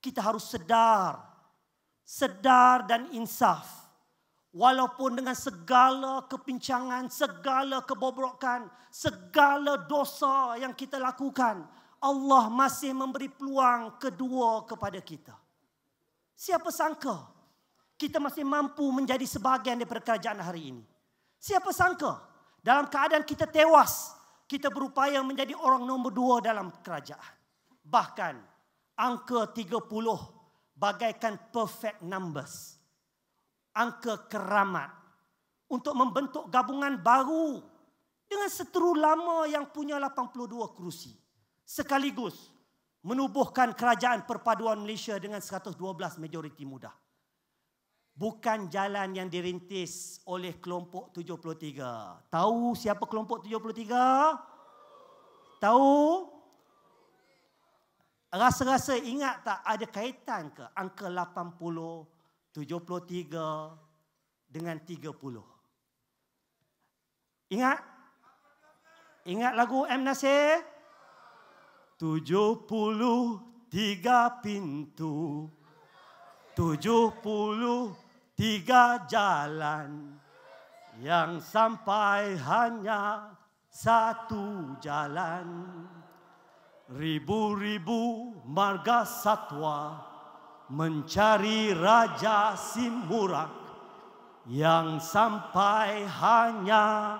Kita 0.00 0.24
harus 0.24 0.48
sedar, 0.48 1.20
sedar 2.00 2.88
dan 2.88 3.12
insaf. 3.12 3.84
Walaupun 4.54 5.20
dengan 5.20 5.36
segala 5.36 6.24
kepincangan, 6.30 7.12
segala 7.12 7.84
kebobrokan, 7.84 8.72
segala 8.88 9.84
dosa 9.84 10.56
yang 10.56 10.72
kita 10.72 10.96
lakukan, 10.96 11.66
Allah 12.00 12.44
masih 12.48 12.96
memberi 12.96 13.28
peluang 13.28 14.00
kedua 14.00 14.64
kepada 14.64 15.00
kita. 15.04 15.36
Siapa 16.32 16.72
sangka 16.72 17.34
kita 17.94 18.18
masih 18.18 18.42
mampu 18.42 18.84
menjadi 18.90 19.22
sebahagian 19.24 19.78
daripada 19.78 20.02
kerajaan 20.02 20.40
hari 20.42 20.74
ini. 20.74 20.84
Siapa 21.38 21.70
sangka 21.70 22.20
dalam 22.60 22.90
keadaan 22.90 23.22
kita 23.22 23.46
tewas, 23.46 24.12
kita 24.54 24.70
berupaya 24.70 25.18
menjadi 25.26 25.58
orang 25.58 25.82
nombor 25.82 26.14
dua 26.14 26.38
dalam 26.38 26.70
kerajaan. 26.78 27.34
Bahkan 27.82 28.34
angka 28.94 29.50
30 29.50 29.82
bagaikan 30.78 31.34
perfect 31.50 31.98
numbers. 32.06 32.78
Angka 33.74 34.30
keramat 34.30 34.94
untuk 35.66 35.98
membentuk 35.98 36.46
gabungan 36.46 36.94
baru 37.02 37.58
dengan 38.30 38.46
seteru 38.46 38.94
lama 38.94 39.50
yang 39.50 39.66
punya 39.66 39.98
82 39.98 40.78
kerusi. 40.78 41.18
Sekaligus 41.66 42.54
menubuhkan 43.02 43.74
kerajaan 43.74 44.22
perpaduan 44.22 44.78
Malaysia 44.78 45.18
dengan 45.18 45.42
112 45.42 45.74
majoriti 46.22 46.62
mudah 46.62 47.03
bukan 48.14 48.70
jalan 48.70 49.18
yang 49.18 49.26
dirintis 49.26 50.22
oleh 50.30 50.54
kelompok 50.62 51.10
73. 51.10 52.30
Tahu 52.30 52.78
siapa 52.78 53.02
kelompok 53.10 53.42
73? 53.42 54.38
Tahu? 55.58 56.30
Rasa-rasa 58.34 58.98
ingat 58.98 59.46
tak 59.46 59.62
ada 59.62 59.86
kaitan 59.86 60.50
ke 60.50 60.66
angka 60.74 61.06
80, 61.06 61.54
73 62.50 63.70
dengan 64.50 64.74
30? 64.82 65.14
Ingat? 67.54 67.78
Ingat 69.24 69.54
lagu 69.54 69.86
M. 69.86 70.02
Nasir? 70.02 70.58
73 71.98 74.42
pintu. 74.42 75.48
70 76.54 77.94
tiga 78.34 79.06
jalan 79.06 80.18
yang 80.98 81.38
sampai 81.42 82.34
hanya 82.38 83.34
satu 83.70 84.78
jalan. 84.78 85.70
Ribu-ribu 86.84 88.34
marga 88.44 89.08
satwa 89.08 90.04
mencari 90.68 91.72
raja 91.72 92.52
simurak 92.54 93.50
yang 94.44 95.00
sampai 95.00 96.04
hanya 96.04 97.16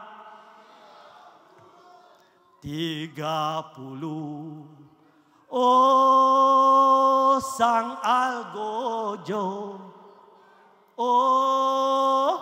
tiga 2.60 3.64
puluh. 3.72 4.68
Oh 5.48 7.40
sang 7.40 7.96
algojo 8.04 9.80
Oh. 10.94 12.38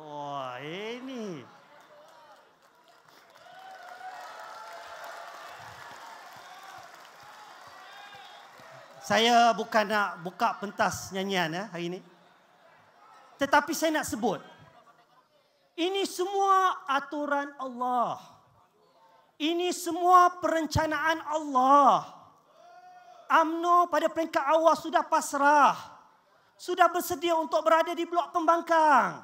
Oh, 0.00 0.48
ini. 0.64 1.44
Saya 9.04 9.52
bukan 9.52 9.88
nak 9.88 10.20
buka 10.24 10.56
pentas 10.56 11.12
nyanyian 11.12 11.52
ya, 11.52 11.64
hari 11.72 11.92
ini. 11.92 12.00
Tetapi 13.36 13.72
saya 13.76 14.00
nak 14.00 14.08
sebut. 14.08 14.40
Ini 15.76 16.08
semua 16.08 16.88
aturan 16.88 17.52
Allah. 17.60 18.18
Ini 19.38 19.70
semua 19.76 20.40
perencanaan 20.40 21.20
Allah. 21.20 22.16
AMNO 23.28 23.92
pada 23.92 24.08
peringkat 24.08 24.40
awal 24.40 24.72
sudah 24.74 25.04
pasrah 25.04 25.97
sudah 26.58 26.90
bersedia 26.90 27.38
untuk 27.38 27.62
berada 27.62 27.94
di 27.94 28.02
blok 28.02 28.34
pembangkang 28.34 29.22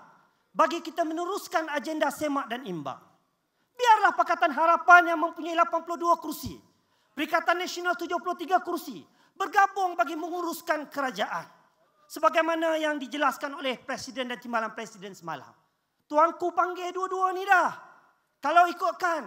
bagi 0.55 0.79
kita 0.79 1.03
meneruskan 1.03 1.67
agenda 1.75 2.09
semak 2.15 2.47
dan 2.47 2.63
imbang. 2.63 3.03
Biarlah 3.75 4.15
Pakatan 4.15 4.55
Harapan 4.55 5.11
yang 5.11 5.19
mempunyai 5.19 5.59
82 5.59 5.99
kursi, 6.23 6.55
Perikatan 7.11 7.59
Nasional 7.59 7.99
73 7.99 8.63
kursi, 8.63 9.03
bergabung 9.35 9.99
bagi 9.99 10.15
menguruskan 10.15 10.87
kerajaan. 10.87 11.51
Sebagaimana 12.07 12.79
yang 12.79 13.03
dijelaskan 13.03 13.59
oleh 13.59 13.83
Presiden 13.83 14.31
dan 14.31 14.39
Timbalan 14.39 14.71
Presiden 14.71 15.11
semalam. 15.19 15.51
Tuanku 16.07 16.55
panggil 16.55 16.95
dua-dua 16.95 17.35
ni 17.35 17.43
dah. 17.43 17.75
Kalau 18.39 18.71
ikutkan 18.71 19.27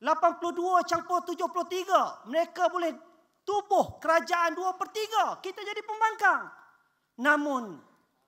82 0.00 0.88
campur 0.88 1.20
73, 1.20 2.30
mereka 2.30 2.72
boleh 2.72 2.96
tubuh 3.44 4.00
kerajaan 4.00 4.56
2 4.56 4.78
per 4.80 4.88
3. 4.88 5.44
Kita 5.44 5.60
jadi 5.60 5.82
pembangkang. 5.84 6.65
Namun 7.16 7.80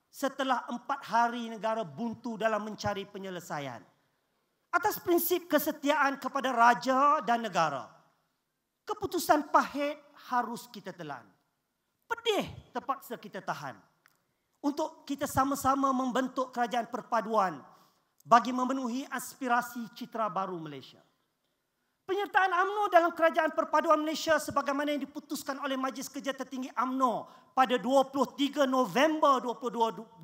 setelah 0.09 0.65
empat 0.65 1.05
hari 1.05 1.53
negara 1.53 1.85
buntu 1.85 2.35
dalam 2.35 2.65
mencari 2.65 3.05
penyelesaian. 3.05 3.81
Atas 4.69 5.01
prinsip 5.01 5.49
kesetiaan 5.49 6.17
kepada 6.21 6.53
raja 6.53 7.21
dan 7.25 7.41
negara. 7.41 7.89
Keputusan 8.85 9.49
pahit 9.53 9.97
harus 10.29 10.65
kita 10.69 10.93
telan. 10.93 11.25
Pedih 12.09 12.45
terpaksa 12.73 13.17
kita 13.17 13.41
tahan. 13.41 13.77
Untuk 14.59 15.05
kita 15.05 15.29
sama-sama 15.29 15.93
membentuk 15.93 16.49
kerajaan 16.49 16.89
perpaduan 16.89 17.61
bagi 18.25 18.53
memenuhi 18.53 19.05
aspirasi 19.07 19.93
citra 19.93 20.27
baru 20.29 20.57
Malaysia. 20.57 21.01
Penyertaan 22.09 22.49
AMNO 22.49 22.89
dalam 22.89 23.13
Kerajaan 23.13 23.53
Perpaduan 23.53 24.01
Malaysia 24.01 24.41
sebagaimana 24.41 24.89
yang 24.89 25.05
diputuskan 25.05 25.61
oleh 25.61 25.77
Majlis 25.77 26.09
Kerja 26.09 26.33
Tertinggi 26.33 26.73
AMNO 26.73 27.29
pada 27.53 27.77
23 27.77 28.65
November 28.65 29.37
2022. 29.37 30.17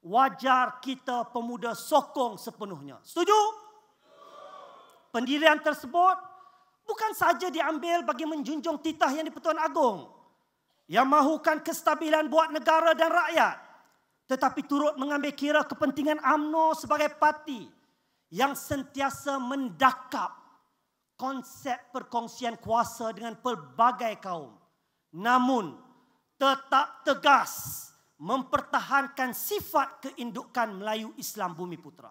Wajar 0.00 0.80
kita 0.80 1.28
pemuda 1.28 1.76
sokong 1.76 2.40
sepenuhnya. 2.40 2.96
Setuju? 3.04 3.36
Pendirian 5.12 5.60
tersebut 5.60 6.16
bukan 6.88 7.12
saja 7.12 7.52
diambil 7.52 8.00
bagi 8.08 8.24
menjunjung 8.24 8.80
titah 8.80 9.12
yang 9.12 9.28
di-Pertuan 9.28 9.60
Agong 9.60 10.08
yang 10.88 11.04
mahukan 11.04 11.60
kestabilan 11.60 12.32
buat 12.32 12.48
negara 12.48 12.96
dan 12.96 13.12
rakyat 13.12 13.60
tetapi 14.24 14.64
turut 14.64 14.96
mengambil 14.96 15.36
kira 15.36 15.60
kepentingan 15.68 16.16
AMNO 16.24 16.80
sebagai 16.80 17.12
parti 17.20 17.79
yang 18.30 18.54
sentiasa 18.54 19.42
mendakap 19.42 20.30
konsep 21.18 21.76
perkongsian 21.90 22.56
kuasa 22.62 23.10
dengan 23.12 23.36
pelbagai 23.36 24.16
kaum. 24.22 24.56
Namun, 25.12 25.74
tetap 26.40 27.04
tegas 27.04 27.86
mempertahankan 28.16 29.36
sifat 29.36 30.08
keindukan 30.08 30.80
Melayu 30.80 31.12
Islam 31.20 31.52
Bumi 31.52 31.76
Putra. 31.76 32.08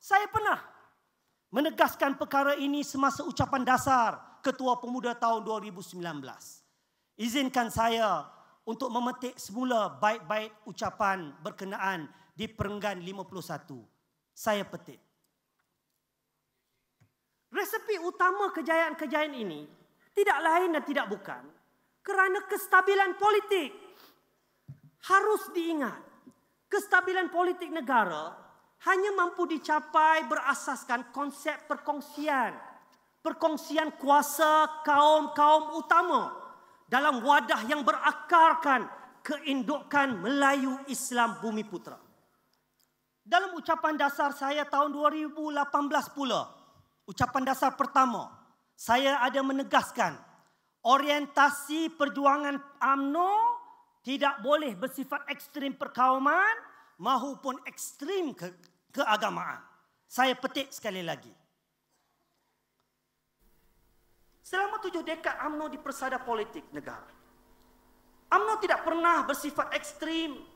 Saya 0.00 0.24
pernah 0.32 0.56
menegaskan 1.52 2.16
perkara 2.16 2.56
ini 2.56 2.80
semasa 2.80 3.20
ucapan 3.26 3.66
dasar 3.66 4.16
Ketua 4.40 4.80
Pemuda 4.80 5.12
tahun 5.12 5.44
2019. 5.44 6.00
Izinkan 7.20 7.68
saya 7.68 8.24
untuk 8.64 8.88
memetik 8.88 9.36
semula 9.36 9.92
baik-baik 10.00 10.64
ucapan 10.64 11.36
berkenaan 11.44 12.08
di 12.32 12.48
perenggan 12.48 13.04
51. 13.04 13.99
Saya 14.40 14.64
petik. 14.64 14.96
Resepi 17.52 18.00
utama 18.00 18.48
kejayaan-kejayaan 18.56 19.36
ini 19.36 19.68
tidak 20.16 20.38
lain 20.40 20.72
dan 20.72 20.84
tidak 20.88 21.06
bukan 21.12 21.44
kerana 22.00 22.40
kestabilan 22.48 23.20
politik. 23.20 23.68
Harus 25.12 25.52
diingat, 25.52 26.00
kestabilan 26.72 27.28
politik 27.28 27.68
negara 27.68 28.32
hanya 28.88 29.12
mampu 29.12 29.44
dicapai 29.44 30.24
berasaskan 30.24 31.12
konsep 31.12 31.68
perkongsian. 31.68 32.56
Perkongsian 33.20 33.92
kuasa 34.00 34.80
kaum-kaum 34.88 35.76
utama 35.76 36.32
dalam 36.88 37.20
wadah 37.20 37.60
yang 37.68 37.84
berakarkan 37.84 38.88
keindukan 39.20 40.16
Melayu 40.24 40.80
Islam 40.88 41.36
Bumi 41.44 41.60
Putra. 41.60 42.09
Dalam 43.30 43.54
ucapan 43.54 43.94
dasar 43.94 44.34
saya 44.34 44.66
tahun 44.66 44.90
2018 44.90 45.54
pula, 46.18 46.50
ucapan 47.06 47.46
dasar 47.46 47.78
pertama, 47.78 48.26
saya 48.74 49.22
ada 49.22 49.38
menegaskan 49.38 50.18
orientasi 50.82 51.94
perjuangan 51.94 52.58
AMNO 52.82 53.32
tidak 54.02 54.42
boleh 54.42 54.74
bersifat 54.74 55.30
ekstrim 55.30 55.78
perkauman 55.78 56.58
maupun 56.98 57.54
ekstrim 57.70 58.34
ke 58.34 58.50
keagamaan. 58.90 59.62
Saya 60.10 60.34
petik 60.34 60.74
sekali 60.74 61.06
lagi. 61.06 61.30
Selama 64.42 64.82
tujuh 64.82 65.06
dekad 65.06 65.38
UMNO 65.46 65.70
di 65.70 65.78
persada 65.78 66.18
politik 66.18 66.66
negara. 66.74 67.06
UMNO 68.34 68.58
tidak 68.58 68.82
pernah 68.82 69.22
bersifat 69.22 69.70
ekstrim 69.70 70.49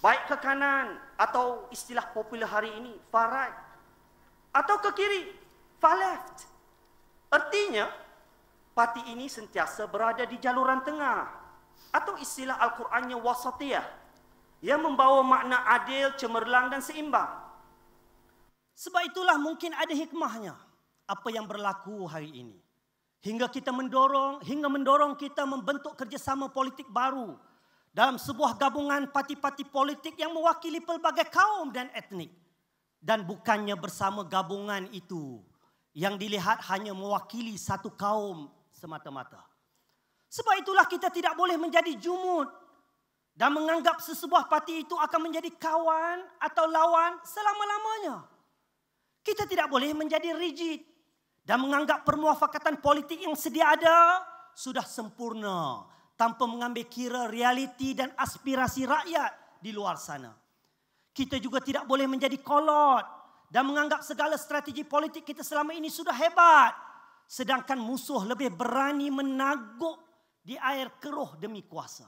baik 0.00 0.32
ke 0.32 0.36
kanan 0.40 0.96
atau 1.20 1.68
istilah 1.68 2.08
popular 2.16 2.48
hari 2.48 2.72
ini 2.72 2.96
far 3.12 3.28
right 3.28 3.58
atau 4.56 4.80
ke 4.80 4.90
kiri 4.96 5.22
far 5.76 5.96
left. 5.96 6.48
Artinya 7.30 7.86
parti 8.74 9.04
ini 9.12 9.28
sentiasa 9.30 9.86
berada 9.86 10.24
di 10.26 10.40
jaluran 10.40 10.82
tengah 10.82 11.28
atau 11.94 12.16
istilah 12.18 12.58
Al-Qurannya 12.58 13.16
wasatiyah 13.20 13.86
yang 14.60 14.84
membawa 14.84 15.24
makna 15.24 15.64
adil, 15.78 16.12
cemerlang 16.20 16.68
dan 16.68 16.84
seimbang. 16.84 17.28
Sebab 18.76 19.02
itulah 19.12 19.36
mungkin 19.36 19.76
ada 19.76 19.92
hikmahnya 19.92 20.56
apa 21.08 21.28
yang 21.32 21.44
berlaku 21.44 22.08
hari 22.08 22.32
ini. 22.32 22.56
Hingga 23.20 23.52
kita 23.52 23.68
mendorong, 23.68 24.40
hingga 24.40 24.68
mendorong 24.72 25.12
kita 25.20 25.44
membentuk 25.44 25.92
kerjasama 25.92 26.48
politik 26.48 26.88
baru 26.88 27.36
dalam 27.90 28.16
sebuah 28.16 28.54
gabungan 28.54 29.10
parti-parti 29.10 29.66
politik 29.66 30.14
yang 30.14 30.30
mewakili 30.30 30.78
pelbagai 30.78 31.26
kaum 31.30 31.74
dan 31.74 31.90
etnik. 31.94 32.30
Dan 33.00 33.24
bukannya 33.24 33.74
bersama 33.80 34.22
gabungan 34.28 34.84
itu 34.92 35.40
yang 35.96 36.20
dilihat 36.20 36.60
hanya 36.70 36.94
mewakili 36.94 37.56
satu 37.56 37.90
kaum 37.96 38.52
semata-mata. 38.70 39.40
Sebab 40.30 40.62
itulah 40.62 40.86
kita 40.86 41.10
tidak 41.10 41.34
boleh 41.34 41.58
menjadi 41.58 41.90
jumud 41.98 42.46
dan 43.34 43.50
menganggap 43.50 43.98
sesebuah 43.98 44.46
parti 44.46 44.86
itu 44.86 44.94
akan 44.94 45.20
menjadi 45.26 45.50
kawan 45.58 46.22
atau 46.38 46.68
lawan 46.70 47.18
selama-lamanya. 47.24 48.28
Kita 49.24 49.48
tidak 49.48 49.66
boleh 49.72 49.90
menjadi 49.96 50.36
rigid 50.36 50.86
dan 51.42 51.58
menganggap 51.58 52.06
permuafakatan 52.06 52.78
politik 52.78 53.18
yang 53.24 53.34
sedia 53.34 53.74
ada 53.74 54.22
sudah 54.54 54.84
sempurna 54.84 55.88
tanpa 56.20 56.44
mengambil 56.44 56.84
kira 56.84 57.32
realiti 57.32 57.96
dan 57.96 58.12
aspirasi 58.12 58.84
rakyat 58.84 59.56
di 59.56 59.72
luar 59.72 59.96
sana. 59.96 60.36
Kita 61.16 61.40
juga 61.40 61.64
tidak 61.64 61.88
boleh 61.88 62.04
menjadi 62.04 62.36
kolot 62.44 63.08
dan 63.48 63.64
menganggap 63.64 64.04
segala 64.04 64.36
strategi 64.36 64.84
politik 64.84 65.24
kita 65.24 65.40
selama 65.40 65.72
ini 65.72 65.88
sudah 65.88 66.12
hebat 66.12 66.76
sedangkan 67.24 67.80
musuh 67.80 68.20
lebih 68.28 68.52
berani 68.52 69.08
menaguk 69.08 69.96
di 70.44 70.60
air 70.60 70.92
keruh 71.00 71.40
demi 71.40 71.64
kuasa. 71.64 72.04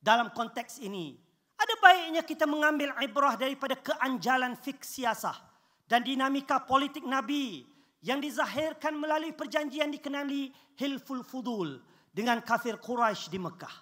Dalam 0.00 0.32
konteks 0.32 0.80
ini, 0.80 1.12
ada 1.60 1.74
baiknya 1.84 2.24
kita 2.24 2.48
mengambil 2.48 2.94
ibrah 3.04 3.36
daripada 3.36 3.76
keanjalan 3.76 4.56
fiksiasah 4.56 5.36
dan 5.84 6.00
dinamika 6.00 6.62
politik 6.64 7.04
Nabi 7.04 7.68
yang 8.00 8.22
dizahirkan 8.22 8.96
melalui 8.96 9.36
perjanjian 9.36 9.92
dikenali 9.92 10.52
Hilful 10.78 11.20
Fudul 11.20 11.93
dengan 12.14 12.38
kafir 12.46 12.78
Quraisy 12.78 13.26
di 13.26 13.42
Mekah 13.42 13.74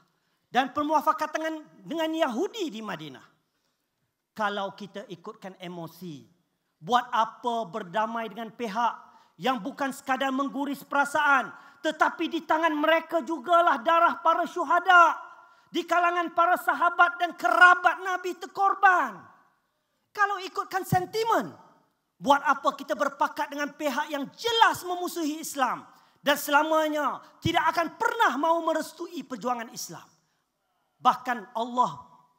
dan 0.48 0.72
permuafakatan 0.72 1.60
dengan 1.84 2.08
Yahudi 2.08 2.72
di 2.72 2.80
Madinah. 2.80 3.26
Kalau 4.32 4.72
kita 4.72 5.04
ikutkan 5.12 5.60
emosi, 5.60 6.24
buat 6.80 7.12
apa 7.12 7.68
berdamai 7.68 8.32
dengan 8.32 8.48
pihak 8.48 8.94
yang 9.36 9.60
bukan 9.60 9.92
sekadar 9.92 10.32
mengguris 10.32 10.80
perasaan 10.80 11.52
tetapi 11.84 12.32
di 12.32 12.40
tangan 12.48 12.72
mereka 12.72 13.20
jugalah 13.20 13.76
darah 13.84 14.16
para 14.24 14.48
syuhada 14.48 15.18
di 15.68 15.84
kalangan 15.84 16.32
para 16.32 16.56
sahabat 16.56 17.20
dan 17.20 17.36
kerabat 17.36 18.00
Nabi 18.00 18.32
terkorban. 18.40 19.20
Kalau 20.12 20.40
ikutkan 20.40 20.84
sentimen, 20.88 21.52
Buat 22.22 22.38
apa 22.46 22.78
kita 22.78 22.94
berpakat 22.94 23.50
dengan 23.50 23.74
pihak 23.74 24.06
yang 24.06 24.30
jelas 24.38 24.86
memusuhi 24.86 25.42
Islam 25.42 25.82
dan 26.22 26.38
selamanya 26.38 27.18
tidak 27.42 27.74
akan 27.74 27.98
pernah 27.98 28.32
mau 28.38 28.62
merestui 28.62 29.26
perjuangan 29.26 29.68
Islam. 29.74 30.06
Bahkan 31.02 31.58
Allah 31.58 31.92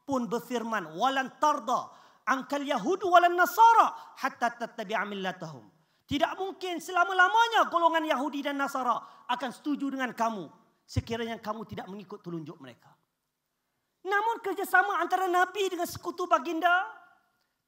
pun 0.08 0.24
berfirman, 0.26 0.96
"Walan 0.96 1.36
tarda 1.38 1.92
angkal 2.24 2.64
yahudu 2.64 3.12
walan 3.12 3.36
nasara 3.36 4.16
hatta 4.18 4.56
tattabi'a 4.56 5.04
millatahum." 5.04 5.68
Tidak 6.04 6.36
mungkin 6.36 6.84
selama-lamanya 6.84 7.72
golongan 7.72 8.04
Yahudi 8.04 8.44
dan 8.44 8.60
Nasara 8.60 9.00
akan 9.24 9.50
setuju 9.56 9.88
dengan 9.88 10.12
kamu 10.12 10.52
sekiranya 10.84 11.40
kamu 11.40 11.64
tidak 11.64 11.88
mengikut 11.88 12.20
telunjuk 12.20 12.60
mereka. 12.60 12.92
Namun 14.04 14.44
kerjasama 14.44 15.00
antara 15.00 15.32
Nabi 15.32 15.72
dengan 15.72 15.88
sekutu 15.88 16.28
baginda 16.28 16.92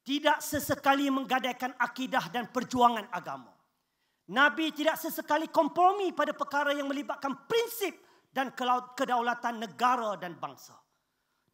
tidak 0.04 0.44
sesekali 0.44 1.08
menggadaikan 1.08 1.72
akidah 1.80 2.28
dan 2.28 2.44
perjuangan 2.52 3.08
agama. 3.08 3.55
Nabi 4.26 4.74
tidak 4.74 4.98
sesekali 4.98 5.46
kompromi 5.46 6.10
pada 6.10 6.34
perkara 6.34 6.74
yang 6.74 6.90
melibatkan 6.90 7.46
prinsip 7.46 7.94
dan 8.34 8.50
kedaulatan 8.98 9.62
negara 9.62 10.18
dan 10.18 10.34
bangsa. 10.34 10.74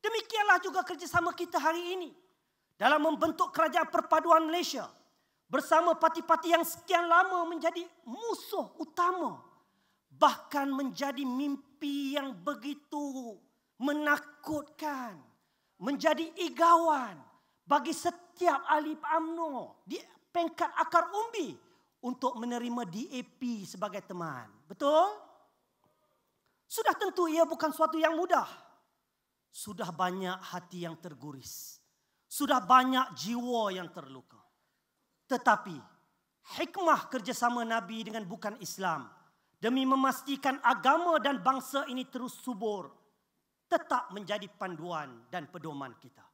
Demikianlah 0.01 0.59
juga 0.65 0.81
kerjasama 0.83 1.37
kita 1.37 1.61
hari 1.61 1.95
ini 1.95 2.11
dalam 2.81 3.05
membentuk 3.05 3.53
kerajaan 3.53 3.87
perpaduan 3.93 4.49
Malaysia 4.49 4.89
bersama 5.53 5.93
parti-parti 5.95 6.49
yang 6.51 6.65
sekian 6.65 7.07
lama 7.07 7.45
menjadi 7.45 7.85
musuh 8.09 8.73
utama 8.81 9.39
bahkan 10.09 10.67
menjadi 10.73 11.23
mimpi 11.23 12.17
yang 12.17 12.33
begitu 12.41 13.37
menakutkan 13.77 15.21
menjadi 15.77 16.25
igawan 16.41 17.21
bagi 17.69 17.93
setiap 17.93 18.65
ahli 18.67 18.97
UMNO 18.97 19.85
di 19.87 20.01
pengkat 20.33 20.73
akar 20.81 21.13
umbi 21.13 21.55
untuk 22.03 22.35
menerima 22.35 22.83
DAP 22.85 23.65
sebagai 23.65 24.03
teman. 24.03 24.51
Betul? 24.67 25.07
Sudah 26.67 26.95
tentu 26.99 27.31
ia 27.31 27.47
bukan 27.47 27.71
suatu 27.71 27.97
yang 27.97 28.19
mudah. 28.19 28.47
Sudah 29.53 29.89
banyak 29.95 30.37
hati 30.43 30.85
yang 30.85 30.99
terguris. 30.99 31.79
Sudah 32.27 32.59
banyak 32.59 33.15
jiwa 33.15 33.71
yang 33.71 33.93
terluka. 33.93 34.41
Tetapi 35.29 35.77
hikmah 36.59 37.07
kerjasama 37.13 37.63
Nabi 37.63 38.09
dengan 38.09 38.27
bukan 38.27 38.59
Islam 38.59 39.07
demi 39.63 39.87
memastikan 39.87 40.59
agama 40.59 41.23
dan 41.23 41.39
bangsa 41.39 41.87
ini 41.87 42.09
terus 42.11 42.35
subur 42.43 42.91
tetap 43.71 44.11
menjadi 44.11 44.51
panduan 44.51 45.31
dan 45.31 45.47
pedoman 45.47 45.95
kita 46.03 46.27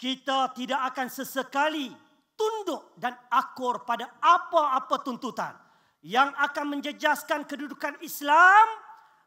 kita 0.00 0.56
tidak 0.56 0.80
akan 0.94 1.12
sesekali 1.12 1.92
tunduk 2.40 2.96
dan 2.96 3.12
akur 3.28 3.84
pada 3.84 4.08
apa-apa 4.16 5.04
tuntutan 5.04 5.52
yang 6.00 6.32
akan 6.32 6.80
menjejaskan 6.80 7.44
kedudukan 7.44 8.00
Islam, 8.00 8.64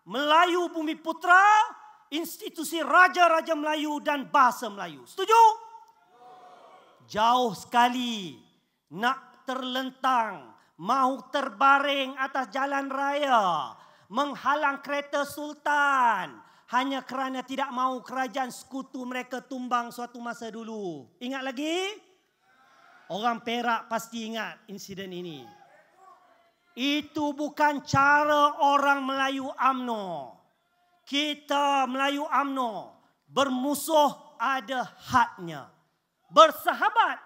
Melayu 0.10 0.73
Bumi 0.73 0.97
Putra, 0.97 1.45
institusi 2.10 2.82
Raja-Raja 2.82 3.54
Melayu 3.54 4.02
dan 4.02 4.26
bahasa 4.26 4.65
Melayu. 4.73 5.06
Setuju? 5.06 5.41
Jauh 7.06 7.54
sekali 7.54 8.41
nak 8.89 9.45
terlentang, 9.45 10.49
mahu 10.82 11.30
terbaring 11.30 12.17
atas 12.17 12.49
jalan 12.49 12.89
raya, 12.89 13.78
menghalang 14.10 14.82
kereta 14.82 15.30
sultan, 15.30 16.41
hanya 16.73 17.06
kerana 17.06 17.45
tidak 17.45 17.69
mahu 17.69 18.02
kerajaan 18.02 18.49
sekutu 18.49 19.06
mereka 19.06 19.45
tumbang 19.45 19.93
suatu 19.93 20.17
masa 20.17 20.49
dulu. 20.49 21.06
Ingat 21.21 21.43
lagi? 21.45 22.02
Orang 23.12 23.44
Perak 23.44 23.92
pasti 23.92 24.32
ingat 24.32 24.63
insiden 24.72 25.12
ini. 25.12 25.44
Itu 26.74 27.36
bukan 27.36 27.84
cara 27.84 28.58
orang 28.63 29.04
Melayu 29.04 29.52
AMNO. 29.54 30.39
Kita 31.04 31.86
Melayu 31.86 32.24
AMNO 32.26 32.96
bermusuh 33.30 34.38
ada 34.39 34.88
hadnya. 35.10 35.70
Bersahabat 36.32 37.18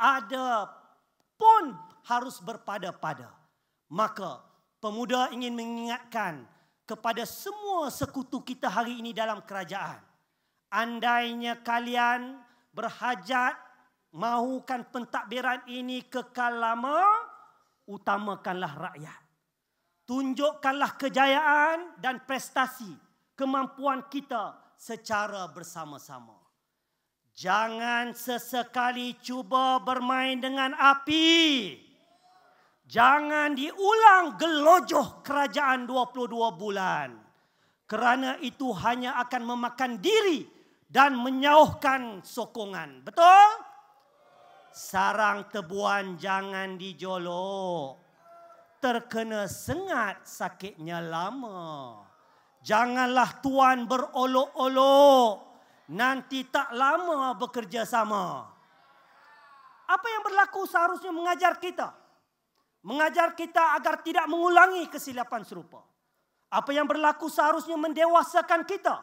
ada 0.00 0.72
pun 1.38 1.76
harus 2.08 2.40
berpada-pada. 2.42 3.30
Maka 3.86 4.42
pemuda 4.82 5.30
ingin 5.30 5.54
mengingatkan 5.54 6.42
kepada 6.86 7.22
semua 7.26 7.90
sekutu 7.90 8.42
kita 8.42 8.66
hari 8.66 8.98
ini 8.98 9.14
dalam 9.14 9.42
kerajaan. 9.42 10.02
Andainya 10.70 11.58
kalian 11.62 12.42
berhajat 12.74 13.54
mahukan 14.16 14.88
pentadbiran 14.88 15.68
ini 15.68 16.08
kekal 16.08 16.56
lama, 16.56 17.04
utamakanlah 17.84 18.72
rakyat. 18.88 19.20
Tunjukkanlah 20.08 20.96
kejayaan 20.96 22.00
dan 22.00 22.24
prestasi 22.24 22.88
kemampuan 23.36 24.08
kita 24.08 24.56
secara 24.80 25.44
bersama-sama. 25.52 26.40
Jangan 27.36 28.16
sesekali 28.16 29.20
cuba 29.20 29.76
bermain 29.84 30.40
dengan 30.40 30.72
api. 30.72 31.76
Jangan 32.86 33.52
diulang 33.52 34.40
gelojoh 34.40 35.20
kerajaan 35.20 35.84
22 35.84 36.32
bulan. 36.56 37.12
Kerana 37.84 38.40
itu 38.40 38.72
hanya 38.72 39.20
akan 39.26 39.42
memakan 39.42 40.00
diri 40.00 40.48
dan 40.86 41.18
menyauhkan 41.18 42.22
sokongan. 42.22 43.02
Betul? 43.04 43.65
Sarang 44.76 45.48
tebuan 45.48 46.20
jangan 46.20 46.76
dijolok. 46.76 47.96
Terkena 48.76 49.48
sengat 49.48 50.28
sakitnya 50.28 51.00
lama. 51.00 52.04
Janganlah 52.60 53.40
tuan 53.40 53.88
berolok-olok. 53.88 55.48
Nanti 55.96 56.44
tak 56.44 56.76
lama 56.76 57.32
bekerja 57.40 57.88
sama. 57.88 58.52
Apa 59.88 60.06
yang 60.12 60.22
berlaku 60.28 60.68
seharusnya 60.68 61.08
mengajar 61.08 61.56
kita? 61.56 62.06
mengajar 62.86 63.34
kita 63.34 63.74
agar 63.74 63.98
tidak 64.06 64.30
mengulangi 64.30 64.86
kesilapan 64.86 65.42
serupa. 65.42 65.82
Apa 66.46 66.70
yang 66.70 66.86
berlaku 66.86 67.26
seharusnya 67.26 67.74
mendewasakan 67.74 68.62
kita. 68.62 69.02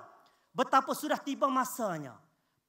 Betapa 0.56 0.96
sudah 0.96 1.20
tiba 1.20 1.52
masanya 1.52 2.16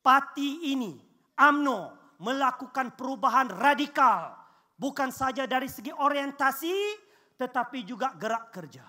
parti 0.02 0.74
ini, 0.74 0.98
AMNO, 1.38 1.94
melakukan 2.20 2.94
perubahan 2.94 3.50
radikal. 3.50 4.36
Bukan 4.74 5.14
saja 5.14 5.46
dari 5.46 5.70
segi 5.70 5.94
orientasi, 5.94 6.74
tetapi 7.38 7.86
juga 7.86 8.14
gerak 8.18 8.50
kerja. 8.50 8.84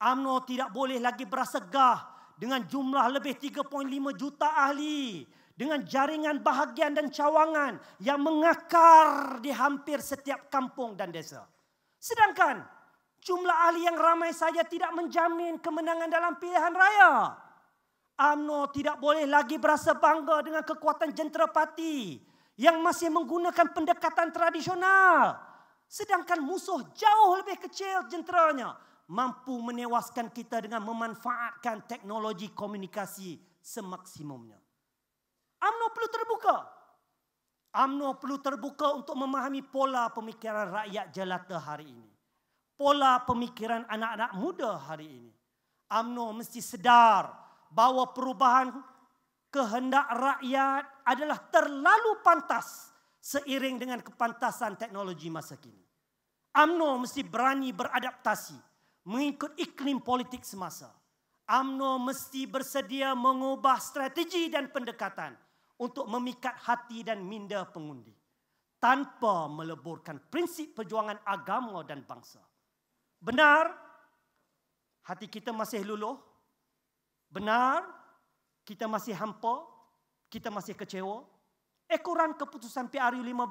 AMNO 0.00 0.44
tidak 0.44 0.68
boleh 0.68 1.00
lagi 1.00 1.24
berasa 1.24 1.64
gah 1.64 2.04
dengan 2.36 2.60
jumlah 2.64 3.08
lebih 3.20 3.40
3.5 3.40 3.88
juta 4.16 4.52
ahli. 4.52 5.24
Dengan 5.54 5.86
jaringan 5.86 6.42
bahagian 6.42 6.98
dan 6.98 7.14
cawangan 7.14 7.78
yang 8.02 8.18
mengakar 8.18 9.38
di 9.38 9.54
hampir 9.54 10.02
setiap 10.02 10.50
kampung 10.50 10.98
dan 10.98 11.14
desa. 11.14 11.46
Sedangkan 12.02 12.58
jumlah 13.22 13.70
ahli 13.70 13.86
yang 13.86 13.94
ramai 13.94 14.34
saja 14.34 14.66
tidak 14.66 14.90
menjamin 14.98 15.62
kemenangan 15.62 16.10
dalam 16.10 16.34
pilihan 16.42 16.74
raya. 16.74 17.38
UMNO 18.18 18.66
tidak 18.74 18.98
boleh 18.98 19.30
lagi 19.30 19.54
berasa 19.54 19.94
bangga 19.94 20.42
dengan 20.42 20.66
kekuatan 20.66 21.14
jentera 21.14 21.46
parti 21.46 22.18
yang 22.54 22.78
masih 22.82 23.10
menggunakan 23.10 23.70
pendekatan 23.74 24.30
tradisional. 24.30 25.38
Sedangkan 25.86 26.42
musuh 26.42 26.82
jauh 26.94 27.38
lebih 27.38 27.60
kecil 27.68 28.06
jenteranya 28.10 28.74
mampu 29.10 29.54
menewaskan 29.60 30.32
kita 30.32 30.64
dengan 30.64 30.80
memanfaatkan 30.82 31.84
teknologi 31.84 32.50
komunikasi 32.50 33.36
semaksimumnya. 33.60 34.58
UMNO 35.60 35.86
perlu 35.92 36.08
terbuka 36.08 36.56
UMNO 37.74 38.22
perlu 38.22 38.38
terbuka 38.38 38.94
untuk 38.94 39.18
memahami 39.18 39.58
pola 39.66 40.06
pemikiran 40.14 40.70
rakyat 40.70 41.10
jelata 41.10 41.58
hari 41.58 41.90
ini. 41.90 42.06
Pola 42.78 43.18
pemikiran 43.26 43.82
anak-anak 43.90 44.30
muda 44.38 44.78
hari 44.78 45.10
ini. 45.10 45.32
UMNO 45.90 46.38
mesti 46.38 46.62
sedar 46.62 47.34
bahawa 47.74 48.14
perubahan 48.14 48.70
kehendak 49.54 50.10
rakyat 50.10 51.06
adalah 51.06 51.38
terlalu 51.46 52.18
pantas 52.26 52.90
seiring 53.22 53.78
dengan 53.78 54.02
kepantasan 54.02 54.74
teknologi 54.74 55.30
masa 55.30 55.54
kini. 55.54 55.78
UMNO 56.50 57.06
mesti 57.06 57.22
berani 57.22 57.70
beradaptasi 57.70 58.58
mengikut 59.06 59.54
iklim 59.54 60.02
politik 60.02 60.42
semasa. 60.42 60.90
UMNO 61.46 62.02
mesti 62.02 62.50
bersedia 62.50 63.14
mengubah 63.14 63.78
strategi 63.78 64.50
dan 64.50 64.74
pendekatan 64.74 65.38
untuk 65.78 66.10
memikat 66.10 66.58
hati 66.66 67.06
dan 67.06 67.22
minda 67.22 67.62
pengundi 67.62 68.14
tanpa 68.82 69.46
meleburkan 69.46 70.18
prinsip 70.26 70.74
perjuangan 70.74 71.22
agama 71.22 71.86
dan 71.86 72.02
bangsa. 72.02 72.42
Benar, 73.22 73.70
hati 75.06 75.30
kita 75.30 75.54
masih 75.54 75.86
luluh. 75.86 76.18
Benar, 77.32 78.03
kita 78.64 78.88
masih 78.88 79.12
hampa, 79.12 79.62
kita 80.32 80.48
masih 80.48 80.72
kecewa. 80.74 81.22
Ekoran 81.84 82.32
keputusan 82.32 82.88
PRU 82.88 83.20
15 83.20 83.44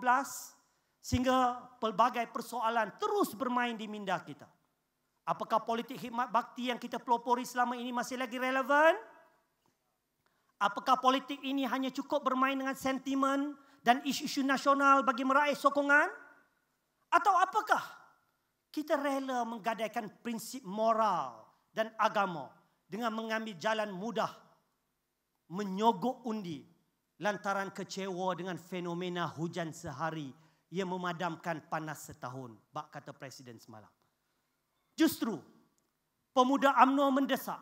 sehingga 0.98 1.62
pelbagai 1.78 2.26
persoalan 2.34 2.90
terus 2.98 3.38
bermain 3.38 3.78
di 3.78 3.86
minda 3.86 4.18
kita. 4.18 4.50
Apakah 5.24 5.64
politik 5.64 5.96
hikmat 6.02 6.34
bakti 6.34 6.68
yang 6.68 6.82
kita 6.82 7.00
pelopori 7.00 7.48
selama 7.48 7.78
ini 7.80 7.96
masih 7.96 8.20
lagi 8.20 8.36
relevan? 8.36 8.98
Apakah 10.60 11.00
politik 11.00 11.40
ini 11.46 11.64
hanya 11.64 11.94
cukup 11.94 12.26
bermain 12.26 12.58
dengan 12.58 12.76
sentimen 12.76 13.56
dan 13.86 14.04
isu-isu 14.04 14.44
nasional 14.44 15.06
bagi 15.06 15.24
meraih 15.24 15.56
sokongan? 15.56 16.10
Atau 17.14 17.32
apakah 17.38 17.84
kita 18.74 18.98
rela 18.98 19.46
menggadaikan 19.46 20.10
prinsip 20.26 20.66
moral 20.66 21.46
dan 21.70 21.94
agama 22.02 22.50
dengan 22.90 23.14
mengambil 23.14 23.54
jalan 23.62 23.94
mudah 23.94 24.43
menyogok 25.54 26.26
undi 26.26 26.66
lantaran 27.22 27.70
kecewa 27.70 28.34
dengan 28.34 28.58
fenomena 28.58 29.30
hujan 29.30 29.70
sehari 29.70 30.34
yang 30.74 30.90
memadamkan 30.90 31.62
panas 31.70 32.10
setahun, 32.10 32.58
bak 32.74 32.90
kata 32.90 33.14
Presiden 33.14 33.62
semalam. 33.62 33.90
Justru 34.98 35.38
pemuda 36.34 36.74
AMNO 36.74 37.14
mendesak 37.14 37.62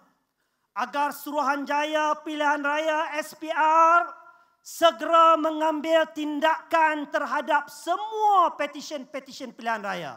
agar 0.72 1.12
Suruhanjaya 1.12 2.16
Pilihan 2.24 2.64
Raya 2.64 3.12
SPR 3.20 4.08
segera 4.64 5.36
mengambil 5.36 6.08
tindakan 6.16 7.12
terhadap 7.12 7.68
semua 7.68 8.54
petisyen-petisyen 8.56 9.52
pilihan 9.52 9.82
raya 9.82 10.14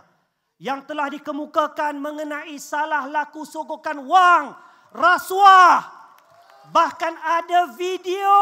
yang 0.61 0.85
telah 0.85 1.11
dikemukakan 1.11 1.97
mengenai 1.97 2.55
salah 2.61 3.09
laku 3.09 3.43
sogokan 3.43 4.05
wang, 4.05 4.53
rasuah, 4.95 6.04
bahkan 6.73 7.13
ada 7.19 7.73
video 7.75 8.37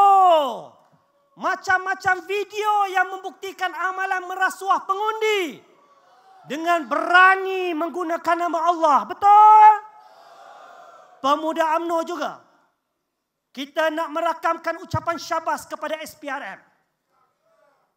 macam-macam 1.32 2.28
video 2.28 2.72
yang 2.92 3.08
membuktikan 3.08 3.72
amalan 3.72 4.28
merasuah 4.28 4.84
pengundi 4.84 5.64
dengan 6.44 6.84
berani 6.84 7.72
menggunakan 7.72 8.36
nama 8.36 8.58
Allah. 8.68 8.98
Betul? 9.08 9.92
pemuda 11.22 11.78
AMNO 11.78 11.98
juga. 12.02 12.42
Kita 13.54 13.94
nak 13.94 14.10
merakamkan 14.10 14.82
ucapan 14.82 15.16
syabas 15.16 15.64
kepada 15.70 16.02
SPRM. 16.02 16.58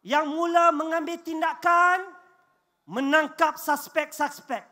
Yang 0.06 0.26
mula 0.30 0.70
mengambil 0.70 1.18
tindakan 1.18 2.06
menangkap 2.86 3.58
suspek-suspek 3.58 4.62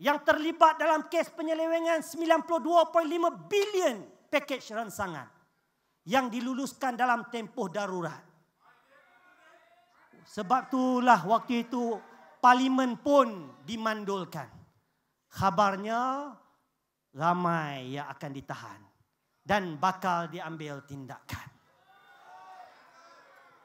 yang 0.00 0.16
terlibat 0.24 0.80
dalam 0.80 1.04
kes 1.12 1.28
penyelewengan 1.36 2.00
92.5 2.00 2.88
bilion 3.52 4.08
pakej 4.32 4.72
ransangan 4.72 5.28
yang 6.08 6.32
diluluskan 6.32 6.96
dalam 6.96 7.28
tempoh 7.28 7.68
darurat. 7.68 8.24
Sebab 10.24 10.72
itulah 10.72 11.20
waktu 11.28 11.68
itu 11.68 12.00
parlimen 12.40 12.96
pun 12.96 13.52
dimandulkan. 13.68 14.48
Khabarnya 15.28 16.32
ramai 17.12 18.00
yang 18.00 18.08
akan 18.08 18.30
ditahan 18.32 18.80
dan 19.44 19.76
bakal 19.76 20.32
diambil 20.32 20.80
tindakan. 20.88 21.48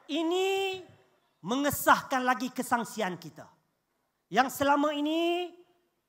Ini 0.08 0.80
mengesahkan 1.44 2.24
lagi 2.24 2.48
kesangsian 2.52 3.20
kita. 3.20 3.44
Yang 4.32 4.60
selama 4.60 4.92
ini 4.96 5.52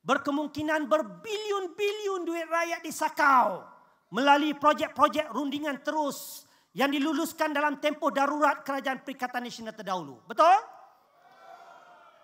berkemungkinan 0.03 0.87
berbilion-bilion 0.87 2.23
duit 2.23 2.47
rakyat 2.47 2.81
disakau 2.83 3.68
melalui 4.09 4.57
projek-projek 4.57 5.29
rundingan 5.33 5.81
terus 5.85 6.49
yang 6.73 6.93
diluluskan 6.93 7.53
dalam 7.53 7.81
tempoh 7.81 8.13
darurat 8.13 8.61
Kerajaan 8.61 9.01
Perikatan 9.01 9.41
Nasional 9.41 9.73
terdahulu. 9.73 10.21
Betul? 10.25 10.57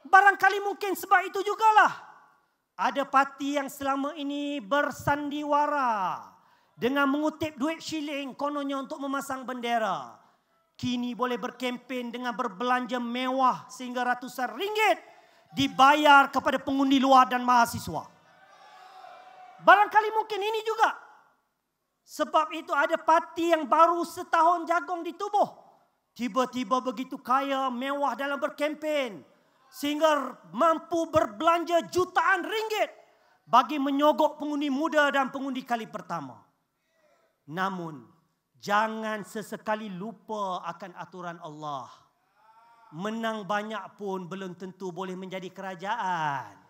Barangkali 0.06 0.62
mungkin 0.62 0.94
sebab 0.94 1.26
itu 1.26 1.42
jugalah 1.42 1.94
ada 2.78 3.08
parti 3.10 3.58
yang 3.58 3.72
selama 3.72 4.14
ini 4.14 4.62
bersandiwara 4.62 6.22
dengan 6.78 7.10
mengutip 7.10 7.58
duit 7.58 7.82
shilling 7.82 8.36
kononnya 8.38 8.78
untuk 8.78 9.02
memasang 9.02 9.48
bendera. 9.48 10.14
Kini 10.76 11.16
boleh 11.16 11.40
berkempen 11.40 12.12
dengan 12.12 12.36
berbelanja 12.36 13.00
mewah 13.00 13.66
sehingga 13.72 14.04
ratusan 14.04 14.52
ringgit 14.60 15.00
dibayar 15.56 16.28
kepada 16.28 16.60
pengundi 16.60 17.00
luar 17.00 17.32
dan 17.32 17.48
mahasiswa. 17.48 18.04
Barangkali 19.64 20.10
mungkin 20.12 20.40
ini 20.44 20.62
juga. 20.68 21.05
Sebab 22.06 22.54
itu 22.54 22.70
ada 22.70 23.02
parti 23.02 23.50
yang 23.50 23.66
baru 23.66 24.06
setahun 24.06 24.70
jagung 24.70 25.02
di 25.02 25.18
tubuh. 25.18 25.66
Tiba-tiba 26.14 26.80
begitu 26.80 27.18
kaya, 27.18 27.68
mewah 27.74 28.14
dalam 28.14 28.38
berkempen 28.40 29.26
sehingga 29.68 30.38
mampu 30.56 31.10
berbelanja 31.12 31.84
jutaan 31.92 32.46
ringgit 32.46 32.88
bagi 33.44 33.76
menyogok 33.76 34.40
pengundi 34.40 34.72
muda 34.72 35.12
dan 35.12 35.34
pengundi 35.34 35.66
kali 35.66 35.90
pertama. 35.90 36.40
Namun, 37.52 38.08
jangan 38.62 39.28
sesekali 39.28 39.92
lupa 39.92 40.64
akan 40.64 40.96
aturan 40.96 41.38
Allah. 41.44 41.90
Menang 42.96 43.44
banyak 43.44 44.00
pun 44.00 44.30
belum 44.30 44.56
tentu 44.56 44.96
boleh 44.96 45.20
menjadi 45.20 45.52
kerajaan. 45.52 46.65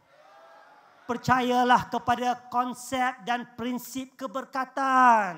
Percayalah 1.06 1.86
kepada 1.94 2.50
konsep 2.50 3.22
dan 3.30 3.46
prinsip 3.54 4.18
keberkatan. 4.18 5.38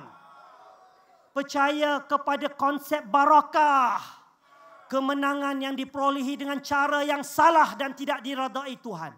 Percaya 1.35 2.01
kepada 2.07 2.47
konsep 2.55 3.03
barakah 3.03 3.99
kemenangan 4.87 5.59
yang 5.59 5.75
diperolehi 5.75 6.39
dengan 6.39 6.63
cara 6.63 7.03
yang 7.03 7.21
salah 7.21 7.75
dan 7.75 7.91
tidak 7.93 8.23
diradai 8.23 8.79
Tuhan 8.79 9.13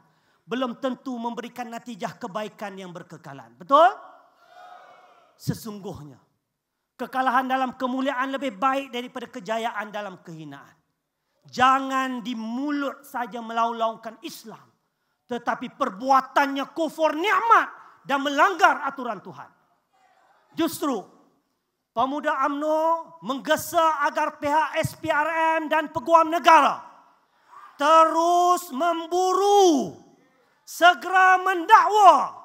belum 0.49 0.81
tentu 0.81 1.13
memberikan 1.21 1.69
natijah 1.69 2.17
kebaikan 2.17 2.73
yang 2.73 2.89
berkekalan. 2.89 3.53
Betul? 3.53 3.93
Sesungguhnya 5.38 6.17
kekalahan 6.97 7.45
dalam 7.45 7.77
kemuliaan 7.77 8.33
lebih 8.33 8.57
baik 8.57 8.89
daripada 8.89 9.29
kejayaan 9.29 9.88
dalam 9.93 10.17
kehinaan. 10.25 10.75
Jangan 11.45 12.25
di 12.25 12.33
mulut 12.33 13.05
saja 13.05 13.39
melaulaukan 13.39 14.17
Islam 14.25 14.68
tetapi 15.30 15.78
perbuatannya 15.78 16.65
kufur 16.74 17.13
nikmat 17.13 17.70
dan 18.02 18.26
melanggar 18.26 18.82
aturan 18.89 19.22
Tuhan. 19.22 19.50
Justru 20.58 21.20
Pemuda 21.89 22.46
AMNO 22.46 23.18
menggesa 23.26 24.06
agar 24.06 24.38
pihak 24.38 24.78
SPRM 24.82 25.68
dan 25.70 25.89
peguam 25.89 26.30
negara 26.30 26.86
terus 27.80 28.70
memburu 28.76 29.96
segera 30.68 31.39
mendakwa 31.39 32.36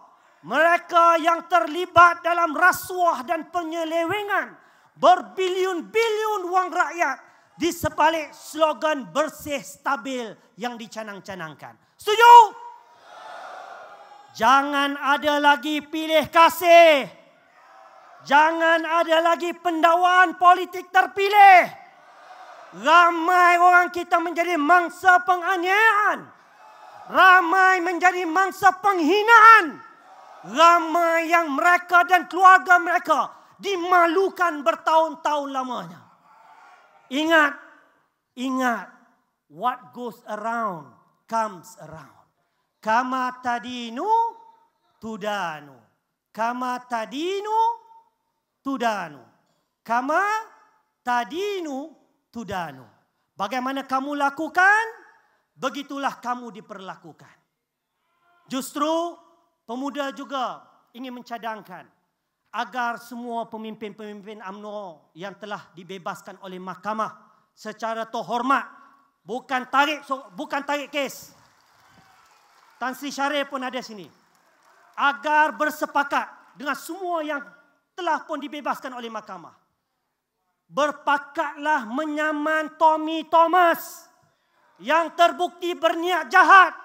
mereka 0.47 1.19
yang 1.21 1.45
terlibat 1.51 2.23
dalam 2.23 2.55
rasuah 2.55 3.27
dan 3.27 3.49
penyelewengan 3.53 4.55
berbilion-bilion 4.97 6.43
wang 6.49 6.71
rakyat 6.71 7.19
di 7.55 7.71
sebalik 7.71 8.31
slogan 8.35 9.11
bersih 9.11 9.63
stabil 9.63 10.35
yang 10.59 10.75
dicanang-canangkan. 10.75 11.75
Setuju? 11.99 12.64
Jangan 14.35 14.99
ada 14.99 15.39
lagi 15.39 15.79
pilih 15.79 16.27
kasih 16.27 17.07
Jangan 18.25 18.81
ada 18.81 19.21
lagi 19.21 19.53
pendawaan 19.53 20.41
politik 20.41 20.89
terpilih. 20.89 21.69
Ramai 22.81 23.61
orang 23.61 23.93
kita 23.93 24.17
menjadi 24.17 24.57
mangsa 24.57 25.21
penganiayaan. 25.23 26.25
Ramai 27.13 27.85
menjadi 27.85 28.25
mangsa 28.25 28.73
penghinaan. 28.81 29.77
Ramai 30.49 31.29
yang 31.29 31.53
mereka 31.53 32.09
dan 32.09 32.25
keluarga 32.33 32.81
mereka 32.81 33.29
dimalukan 33.61 34.65
bertahun-tahun 34.65 35.49
lamanya. 35.53 36.01
Ingat, 37.13 37.53
ingat, 38.41 38.89
what 39.53 39.93
goes 39.93 40.17
around 40.33 40.97
comes 41.29 41.77
around. 41.85 42.24
Kama 42.85 43.41
tadinu 43.41 44.05
tudanu. 45.01 45.73
Kama 46.29 46.85
tadinu 46.85 47.57
tudanu. 48.61 49.25
Kama 49.81 50.21
tadinu 51.01 51.97
tudanu. 52.29 52.85
Bagaimana 53.33 53.89
kamu 53.89 54.21
lakukan, 54.21 54.85
begitulah 55.57 56.21
kamu 56.21 56.61
diperlakukan. 56.61 57.33
Justru 58.53 59.17
pemuda 59.65 60.13
juga 60.13 60.61
ingin 60.93 61.17
mencadangkan 61.17 61.89
agar 62.53 63.01
semua 63.01 63.49
pemimpin-pemimpin 63.49 64.45
AMNO 64.45 65.11
yang 65.17 65.33
telah 65.41 65.73
dibebaskan 65.73 66.37
oleh 66.45 66.61
mahkamah 66.61 67.17
secara 67.57 68.05
terhormat 68.05 68.69
bukan 69.25 69.65
tarik 69.73 70.05
bukan 70.37 70.63
tarik 70.63 70.93
kes. 70.93 71.44
Tan 72.85 72.93
Sri 72.93 73.09
Syarif 73.09 73.49
pun 73.49 73.65
ada 73.65 73.81
sini. 73.81 74.05
Agar 74.93 75.57
bersepakat 75.57 76.53
dengan 76.53 76.77
semua 76.77 77.25
yang 77.25 77.41
telah 77.97 78.21
pun 78.29 78.37
dibebaskan 78.37 78.93
oleh 78.93 79.09
mahkamah. 79.09 79.57
Berpakatlah 80.69 81.89
menyaman 81.89 82.77
Tommy 82.77 83.25
Thomas 83.33 84.05
yang 84.77 85.17
terbukti 85.17 85.73
berniat 85.73 86.29
jahat 86.29 86.77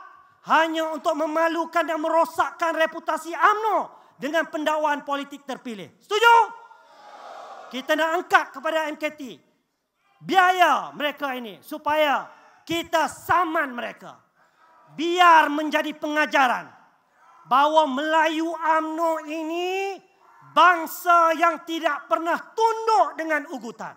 hanya 0.47 0.87
untuk 0.87 1.19
memalukan 1.19 1.83
dan 1.83 1.99
merosakkan 1.99 2.79
reputasi 2.79 3.35
AMNO 3.35 3.91
dengan 4.15 4.47
pendakwaan 4.47 5.03
politik 5.03 5.43
terpilih. 5.43 5.99
Setuju? 5.99 6.35
Kita 7.75 7.99
nak 7.99 8.23
angkat 8.23 8.55
kepada 8.55 8.87
MKT 8.87 9.35
biaya 10.23 10.95
mereka 10.95 11.35
ini 11.35 11.59
supaya 11.59 12.23
kita 12.63 13.11
saman 13.11 13.75
mereka. 13.75 14.28
Biar 14.99 15.47
menjadi 15.47 15.95
pengajaran 15.95 16.67
bahawa 17.47 17.87
Melayu 17.87 18.51
AMNO 18.51 19.23
ini 19.31 19.95
bangsa 20.51 21.31
yang 21.39 21.63
tidak 21.63 22.11
pernah 22.11 22.35
tunduk 22.51 23.15
dengan 23.15 23.47
ugutan. 23.55 23.95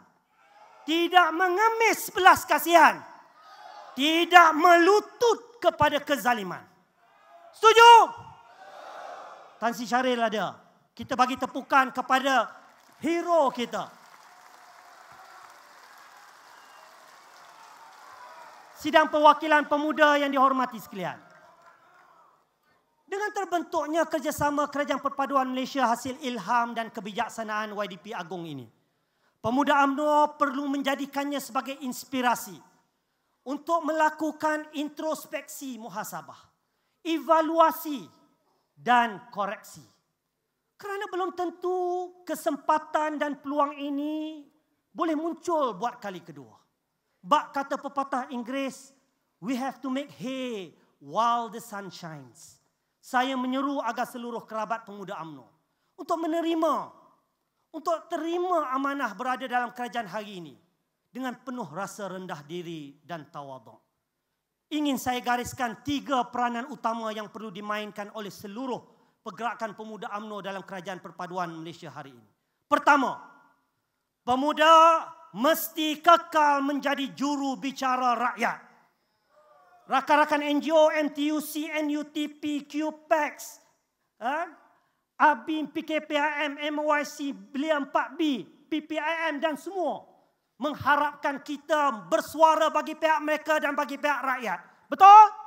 Tidak 0.87 1.29
mengemis 1.35 2.07
belas 2.15 2.47
kasihan. 2.47 3.03
Tidak 3.99 4.55
melutut 4.55 5.59
kepada 5.59 5.99
kezaliman. 5.99 6.63
Setuju? 7.51 7.91
Tan 9.59 9.75
Sri 9.75 9.91
Syaril 9.91 10.23
ada. 10.23 10.55
Kita 10.95 11.19
bagi 11.19 11.35
tepukan 11.35 11.91
kepada 11.91 12.47
hero 13.03 13.51
kita. 13.51 14.02
Sidang 18.83 19.07
perwakilan 19.07 19.71
pemuda 19.71 20.19
yang 20.19 20.35
dihormati 20.35 20.75
sekalian. 20.83 21.15
Dengan 23.07 23.31
terbentuknya 23.31 24.03
kerjasama 24.11 24.67
Kerajaan 24.67 24.99
Perpaduan 24.99 25.55
Malaysia 25.55 25.87
hasil 25.87 26.19
ilham 26.19 26.75
dan 26.75 26.91
kebijaksanaan 26.91 27.79
YDP 27.79 28.11
Agung 28.11 28.43
ini. 28.43 28.67
Pemuda 29.39 29.87
UMNO 29.87 30.35
perlu 30.35 30.67
menjadikannya 30.67 31.39
sebagai 31.39 31.79
inspirasi 31.79 32.59
untuk 33.47 33.87
melakukan 33.87 34.67
introspeksi 34.75 35.79
muhasabah, 35.79 36.43
evaluasi 37.07 38.03
dan 38.75 39.31
koreksi. 39.31 39.87
Kerana 40.75 41.07
belum 41.07 41.39
tentu 41.39 41.79
kesempatan 42.27 43.15
dan 43.15 43.39
peluang 43.39 43.79
ini 43.79 44.43
boleh 44.91 45.15
muncul 45.15 45.79
buat 45.79 46.03
kali 46.03 46.27
kedua. 46.27 46.62
Bak 47.23 47.55
kata 47.55 47.79
pepatah 47.79 48.27
Inggeris, 48.35 48.91
we 49.39 49.55
have 49.55 49.79
to 49.79 49.87
make 49.87 50.11
hay 50.19 50.75
while 50.99 51.47
the 51.47 51.63
sun 51.63 51.87
shines 51.89 52.63
saya 53.03 53.35
menyeru 53.35 53.83
agar 53.83 54.07
seluruh 54.07 54.47
kerabat 54.47 54.87
pemuda 54.87 55.19
AMNO 55.19 55.43
untuk 55.99 56.23
menerima, 56.23 56.75
untuk 57.75 58.07
terima 58.07 58.71
amanah 58.71 59.11
berada 59.19 59.43
dalam 59.51 59.75
kerajaan 59.75 60.07
hari 60.07 60.39
ini 60.39 60.55
dengan 61.11 61.35
penuh 61.43 61.67
rasa 61.67 62.07
rendah 62.07 62.47
diri 62.47 63.03
dan 63.03 63.27
tawaduk. 63.27 63.83
Ingin 64.73 64.97
saya 64.97 65.19
gariskan 65.21 65.83
tiga 65.83 66.25
peranan 66.31 66.71
utama 66.71 67.11
yang 67.13 67.29
perlu 67.29 67.51
dimainkan 67.51 68.09
oleh 68.15 68.31
seluruh 68.31 68.81
pergerakan 69.21 69.75
pemuda 69.75 70.09
AMNO 70.15 70.39
dalam 70.41 70.63
kerajaan 70.63 71.03
perpaduan 71.03 71.51
Malaysia 71.53 71.91
hari 71.91 72.15
ini. 72.15 72.29
Pertama, 72.71 73.19
pemuda 74.23 74.71
mesti 75.33 76.01
kekal 76.01 76.61
menjadi 76.65 77.09
juru 77.17 77.57
bicara 77.57 78.17
rakyat 78.17 78.59
rakan-rakan 79.89 80.41
NGO, 80.57 80.89
MTUC, 80.89 81.69
NUTP, 81.85 82.65
QPEX, 82.65 83.61
ha? 84.23 84.49
ABIM, 85.21 85.69
PKPIM, 85.69 86.57
MYC, 86.73 87.35
Belia 87.53 87.77
4B, 87.77 88.21
PPIM 88.73 89.43
dan 89.43 89.59
semua 89.61 90.09
mengharapkan 90.57 91.43
kita 91.43 92.09
bersuara 92.09 92.71
bagi 92.71 92.95
pihak 92.95 93.21
mereka 93.21 93.59
dan 93.59 93.75
bagi 93.75 93.99
pihak 93.99 94.21
rakyat. 94.23 94.59
Betul? 94.89 95.43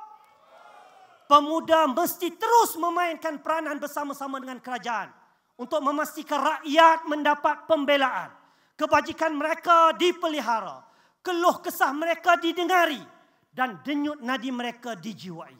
pemuda 1.26 1.90
mesti 1.90 2.32
terus 2.38 2.78
memainkan 2.78 3.42
peranan 3.42 3.76
bersama-sama 3.82 4.38
dengan 4.38 4.62
kerajaan 4.62 5.10
untuk 5.58 5.82
memastikan 5.82 6.38
rakyat 6.38 7.04
mendapat 7.10 7.66
pembelaan. 7.66 8.30
Kebajikan 8.76 9.32
mereka 9.32 9.96
dipelihara, 9.96 10.84
keluh 11.24 11.64
kesah 11.64 11.96
mereka 11.96 12.36
didengari 12.36 13.00
dan 13.48 13.80
denyut 13.80 14.20
nadi 14.20 14.52
mereka 14.52 14.92
dijiwai. 14.92 15.56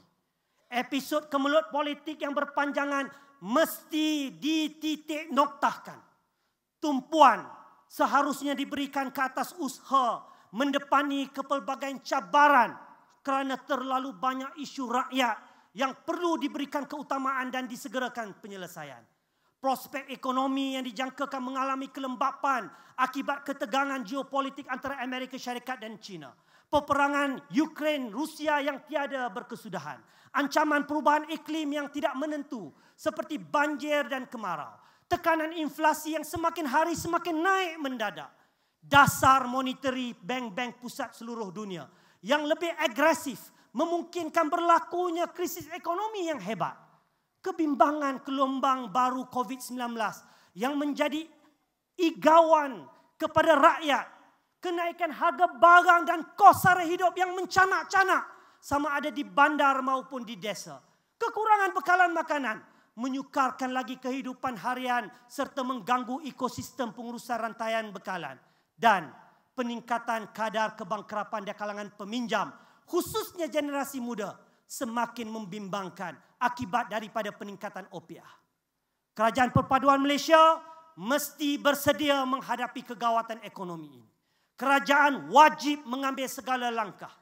Episod 0.68 1.32
kemelut 1.32 1.72
politik 1.72 2.20
yang 2.20 2.36
berpanjangan 2.36 3.08
mesti 3.40 4.36
dititik 4.36 5.32
noktahkan. 5.32 5.96
Tumpuan 6.76 7.48
seharusnya 7.88 8.52
diberikan 8.52 9.08
ke 9.08 9.20
atas 9.24 9.56
usaha 9.56 10.20
mendepani 10.52 11.32
kepelbagaian 11.32 12.04
cabaran 12.04 12.76
kerana 13.24 13.56
terlalu 13.64 14.12
banyak 14.12 14.60
isu 14.60 14.92
rakyat 14.92 15.36
yang 15.72 15.96
perlu 16.04 16.36
diberikan 16.36 16.84
keutamaan 16.84 17.48
dan 17.48 17.64
disegerakan 17.64 18.36
penyelesaian. 18.44 19.15
Prospek 19.66 20.06
ekonomi 20.14 20.78
yang 20.78 20.86
dijangkakan 20.86 21.42
mengalami 21.42 21.90
kelembapan 21.90 22.70
akibat 22.94 23.42
ketegangan 23.42 23.98
geopolitik 24.06 24.62
antara 24.70 24.94
Amerika 25.02 25.34
Syarikat 25.34 25.82
dan 25.82 25.98
China. 25.98 26.38
Peperangan 26.70 27.50
Ukraine 27.50 28.14
Rusia 28.14 28.62
yang 28.62 28.78
tiada 28.86 29.26
berkesudahan. 29.26 29.98
Ancaman 30.38 30.86
perubahan 30.86 31.26
iklim 31.34 31.82
yang 31.82 31.90
tidak 31.90 32.14
menentu 32.14 32.70
seperti 32.94 33.42
banjir 33.42 34.06
dan 34.06 34.30
kemarau. 34.30 34.70
Tekanan 35.10 35.50
inflasi 35.58 36.14
yang 36.14 36.22
semakin 36.22 36.70
hari 36.70 36.94
semakin 36.94 37.34
naik 37.34 37.74
mendadak. 37.82 38.30
Dasar 38.78 39.50
monetary 39.50 40.14
bank-bank 40.14 40.78
pusat 40.78 41.10
seluruh 41.18 41.50
dunia 41.50 41.90
yang 42.22 42.46
lebih 42.46 42.70
agresif 42.78 43.50
memungkinkan 43.74 44.46
berlakunya 44.46 45.26
krisis 45.26 45.66
ekonomi 45.74 46.30
yang 46.30 46.38
hebat. 46.38 46.85
Kebimbangan 47.46 48.26
gelombang 48.26 48.90
baru 48.90 49.30
COVID-19 49.30 49.78
yang 50.58 50.74
menjadi 50.74 51.22
igawan 51.94 52.90
kepada 53.14 53.54
rakyat. 53.54 54.06
Kenaikan 54.58 55.14
harga 55.14 55.46
barang 55.54 56.02
dan 56.10 56.20
kos 56.34 56.66
sara 56.66 56.82
hidup 56.82 57.14
yang 57.14 57.38
mencanak-canak 57.38 58.26
sama 58.58 58.98
ada 58.98 59.14
di 59.14 59.22
bandar 59.22 59.78
maupun 59.78 60.26
di 60.26 60.34
desa. 60.34 60.82
Kekurangan 61.14 61.70
bekalan 61.70 62.10
makanan 62.10 62.56
menyukarkan 62.98 63.70
lagi 63.70 64.02
kehidupan 64.02 64.58
harian 64.58 65.06
serta 65.30 65.62
mengganggu 65.62 66.26
ekosistem 66.26 66.90
pengurusan 66.90 67.38
rantaian 67.38 67.94
bekalan. 67.94 68.34
Dan 68.74 69.06
peningkatan 69.54 70.34
kadar 70.34 70.74
kebangkrapan 70.74 71.46
di 71.46 71.54
kalangan 71.54 71.94
peminjam 71.94 72.50
khususnya 72.86 73.50
generasi 73.50 73.98
muda 73.98 74.36
semakin 74.66 75.30
membimbangkan 75.30 76.18
akibat 76.42 76.90
daripada 76.90 77.30
peningkatan 77.32 77.86
opiah. 77.94 78.28
Kerajaan 79.16 79.54
Perpaduan 79.54 80.02
Malaysia 80.02 80.60
mesti 80.98 81.56
bersedia 81.56 82.20
menghadapi 82.28 82.84
kegawatan 82.84 83.40
ekonomi 83.46 84.02
ini. 84.02 84.10
Kerajaan 84.56 85.32
wajib 85.32 85.84
mengambil 85.84 86.28
segala 86.28 86.68
langkah 86.72 87.12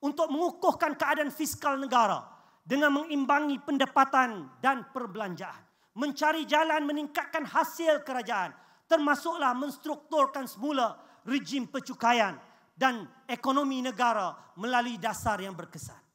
untuk 0.00 0.28
mengukuhkan 0.28 0.96
keadaan 0.96 1.32
fiskal 1.32 1.80
negara 1.80 2.24
dengan 2.62 3.02
mengimbangi 3.02 3.58
pendapatan 3.64 4.48
dan 4.60 4.86
perbelanjaan. 4.92 5.60
Mencari 5.92 6.48
jalan 6.48 6.88
meningkatkan 6.88 7.44
hasil 7.44 8.00
kerajaan 8.00 8.52
termasuklah 8.88 9.52
menstrukturkan 9.52 10.48
semula 10.48 10.96
rejim 11.24 11.68
pencukaian 11.68 12.36
dan 12.76 13.04
ekonomi 13.28 13.84
negara 13.84 14.32
melalui 14.56 14.96
dasar 14.96 15.40
yang 15.40 15.52
berkesan. 15.52 16.11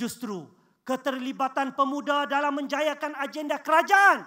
Justru 0.00 0.48
keterlibatan 0.80 1.76
pemuda 1.76 2.24
dalam 2.24 2.56
menjayakan 2.56 3.12
agenda 3.20 3.60
kerajaan 3.60 4.24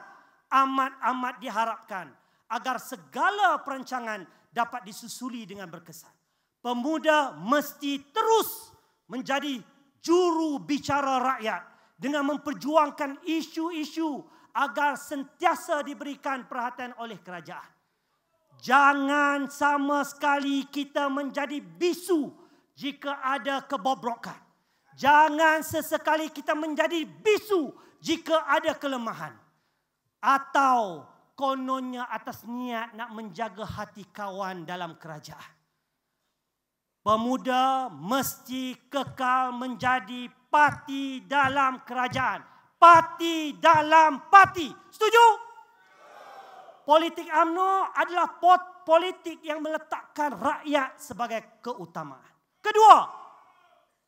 amat-amat 0.53 1.41
diharapkan 1.41 2.13
agar 2.45 2.77
segala 2.77 3.57
perancangan 3.65 4.29
dapat 4.53 4.85
disusuli 4.85 5.49
dengan 5.49 5.65
berkesan. 5.65 6.13
Pemuda 6.61 7.33
mesti 7.41 8.05
terus 8.13 8.69
menjadi 9.09 9.57
juru 9.97 10.61
bicara 10.61 11.17
rakyat 11.33 11.65
dengan 11.97 12.29
memperjuangkan 12.29 13.25
isu-isu 13.25 14.21
agar 14.53 14.93
sentiasa 14.93 15.81
diberikan 15.81 16.45
perhatian 16.45 16.93
oleh 17.01 17.17
kerajaan. 17.17 17.71
Jangan 18.61 19.49
sama 19.49 20.05
sekali 20.05 20.69
kita 20.69 21.09
menjadi 21.09 21.57
bisu 21.57 22.29
jika 22.77 23.17
ada 23.25 23.65
kebobrokan. 23.65 24.42
Jangan 24.97 25.65
sesekali 25.65 26.29
kita 26.29 26.53
menjadi 26.53 27.05
bisu 27.05 27.73
jika 27.99 28.45
ada 28.45 28.77
kelemahan. 28.77 29.33
Atau 30.23 31.03
kononnya 31.35 32.07
atas 32.07 32.47
niat 32.47 32.95
nak 32.95 33.11
menjaga 33.11 33.65
hati 33.65 34.07
kawan 34.13 34.63
dalam 34.63 34.95
kerajaan. 34.95 35.53
Pemuda 37.03 37.91
mesti 37.91 38.79
kekal 38.87 39.51
menjadi 39.51 40.31
parti 40.47 41.19
dalam 41.27 41.83
kerajaan. 41.83 42.39
Parti 42.79 43.59
dalam 43.59 44.31
parti. 44.31 44.71
Setuju? 44.87 45.53
politik 46.83 47.27
AMNO 47.31 47.95
adalah 47.95 48.27
pot 48.37 48.83
politik 48.83 49.39
yang 49.39 49.63
meletakkan 49.63 50.35
rakyat 50.35 50.99
sebagai 50.99 51.63
keutamaan. 51.63 52.27
Kedua, 52.59 53.22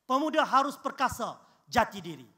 pemuda 0.06 0.46
harus 0.46 0.78
perkasa 0.78 1.38
jati 1.70 2.00
diri. 2.00 2.30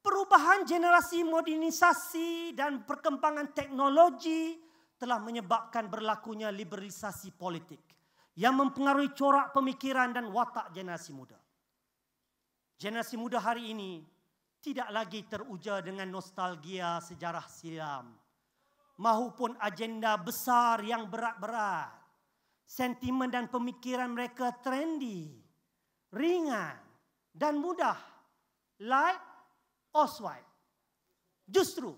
Perubahan 0.00 0.64
generasi 0.64 1.22
modernisasi 1.22 2.56
dan 2.56 2.84
perkembangan 2.88 3.52
teknologi 3.52 4.56
telah 4.96 5.20
menyebabkan 5.20 5.88
berlakunya 5.88 6.52
liberalisasi 6.52 7.32
politik 7.36 7.80
yang 8.36 8.56
mempengaruhi 8.56 9.12
corak 9.16 9.52
pemikiran 9.52 10.12
dan 10.12 10.28
watak 10.32 10.72
generasi 10.72 11.12
muda. 11.12 11.36
Generasi 12.80 13.20
muda 13.20 13.40
hari 13.40 13.76
ini 13.76 14.00
tidak 14.60 14.88
lagi 14.88 15.20
teruja 15.28 15.84
dengan 15.84 16.08
nostalgia 16.08 17.00
sejarah 17.00 17.44
silam 17.48 18.12
maupun 19.00 19.56
agenda 19.56 20.20
besar 20.20 20.84
yang 20.84 21.08
berat-berat. 21.08 21.96
Sentimen 22.68 23.32
dan 23.32 23.50
pemikiran 23.50 24.12
mereka 24.12 24.54
trendy, 24.62 25.39
ringan 26.14 26.76
dan 27.34 27.58
mudah. 27.58 27.98
Like 28.80 29.20
swipe. 29.92 30.48
Justru 31.44 31.90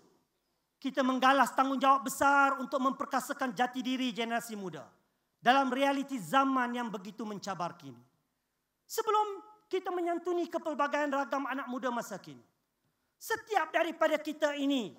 kita 0.82 1.04
menggalas 1.04 1.54
tanggungjawab 1.54 2.08
besar 2.08 2.58
untuk 2.58 2.82
memperkasakan 2.82 3.54
jati 3.54 3.84
diri 3.84 4.10
generasi 4.10 4.58
muda 4.58 4.82
dalam 5.38 5.70
realiti 5.70 6.18
zaman 6.18 6.74
yang 6.74 6.88
begitu 6.90 7.22
mencabar 7.22 7.78
kini. 7.78 8.00
Sebelum 8.88 9.26
kita 9.70 9.94
menyantuni 9.94 10.50
kepelbagaian 10.50 11.12
ragam 11.12 11.46
anak 11.46 11.70
muda 11.70 11.94
masa 11.94 12.18
kini, 12.18 12.42
setiap 13.16 13.70
daripada 13.70 14.18
kita 14.18 14.58
ini 14.58 14.98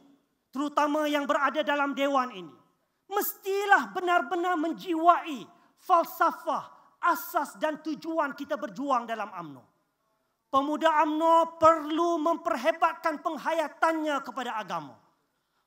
terutama 0.54 1.10
yang 1.12 1.28
berada 1.28 1.66
dalam 1.66 1.92
dewan 1.92 2.32
ini, 2.32 2.56
mestilah 3.12 3.92
benar-benar 3.92 4.56
menjiwai 4.58 5.46
falsafah, 5.84 6.73
asas 7.04 7.60
dan 7.60 7.84
tujuan 7.84 8.32
kita 8.32 8.56
berjuang 8.56 9.04
dalam 9.04 9.28
AMNO. 9.28 9.64
Pemuda 10.48 11.02
AMNO 11.02 11.58
perlu 11.58 12.22
memperhebatkan 12.22 13.20
penghayatannya 13.26 14.22
kepada 14.22 14.56
agama, 14.56 14.96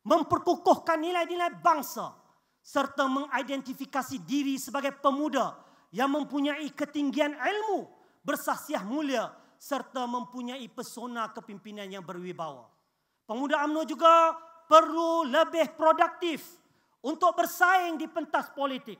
memperkukuhkan 0.06 1.02
nilai-nilai 1.02 1.58
bangsa 1.58 2.14
serta 2.62 3.06
mengidentifikasi 3.10 4.22
diri 4.22 4.58
sebagai 4.58 4.94
pemuda 4.94 5.58
yang 5.90 6.10
mempunyai 6.10 6.70
ketinggian 6.74 7.34
ilmu, 7.34 7.86
bersahsiah 8.22 8.82
mulia 8.82 9.30
serta 9.58 10.06
mempunyai 10.06 10.66
pesona 10.70 11.30
kepimpinan 11.34 11.86
yang 11.90 12.02
berwibawa. 12.02 12.70
Pemuda 13.26 13.62
AMNO 13.66 13.82
juga 13.86 14.34
perlu 14.70 15.26
lebih 15.26 15.74
produktif 15.74 16.42
untuk 17.02 17.34
bersaing 17.38 17.98
di 17.98 18.06
pentas 18.10 18.50
politik. 18.50 18.98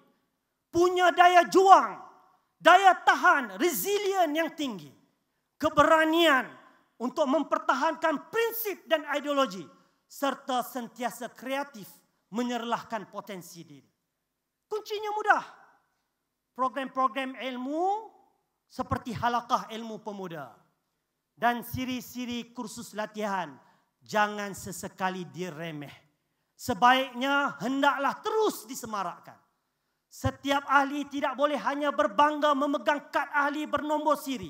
Punya 0.71 1.11
daya 1.11 1.47
juang, 1.47 2.06
daya 2.57 2.97
tahan, 2.97 3.61
resilient 3.61 4.33
yang 4.33 4.51
tinggi. 4.53 4.91
Keberanian 5.57 6.45
untuk 7.01 7.25
mempertahankan 7.29 8.29
prinsip 8.29 8.85
dan 8.89 9.05
ideologi 9.17 9.65
serta 10.05 10.61
sentiasa 10.61 11.33
kreatif 11.33 11.89
menyerlahkan 12.33 13.09
potensi 13.09 13.65
diri. 13.65 13.89
Kuncinya 14.69 15.11
mudah. 15.15 15.45
Program-program 16.57 17.37
ilmu 17.37 18.09
seperti 18.67 19.13
halakah 19.13 19.69
ilmu 19.69 20.01
pemuda 20.01 20.57
dan 21.37 21.61
siri-siri 21.61 22.57
kursus 22.57 22.97
latihan 22.97 23.53
jangan 24.01 24.57
sesekali 24.57 25.29
diremeh. 25.29 25.93
Sebaiknya 26.57 27.61
hendaklah 27.61 28.17
terus 28.25 28.65
disemarakkan. 28.65 29.37
Setiap 30.17 30.65
ahli 30.65 31.05
tidak 31.13 31.37
boleh 31.37 31.61
hanya 31.61 31.93
berbangga 31.93 32.57
memegang 32.57 33.13
kad 33.13 33.29
ahli 33.37 33.69
bernombor 33.69 34.17
siri. 34.17 34.49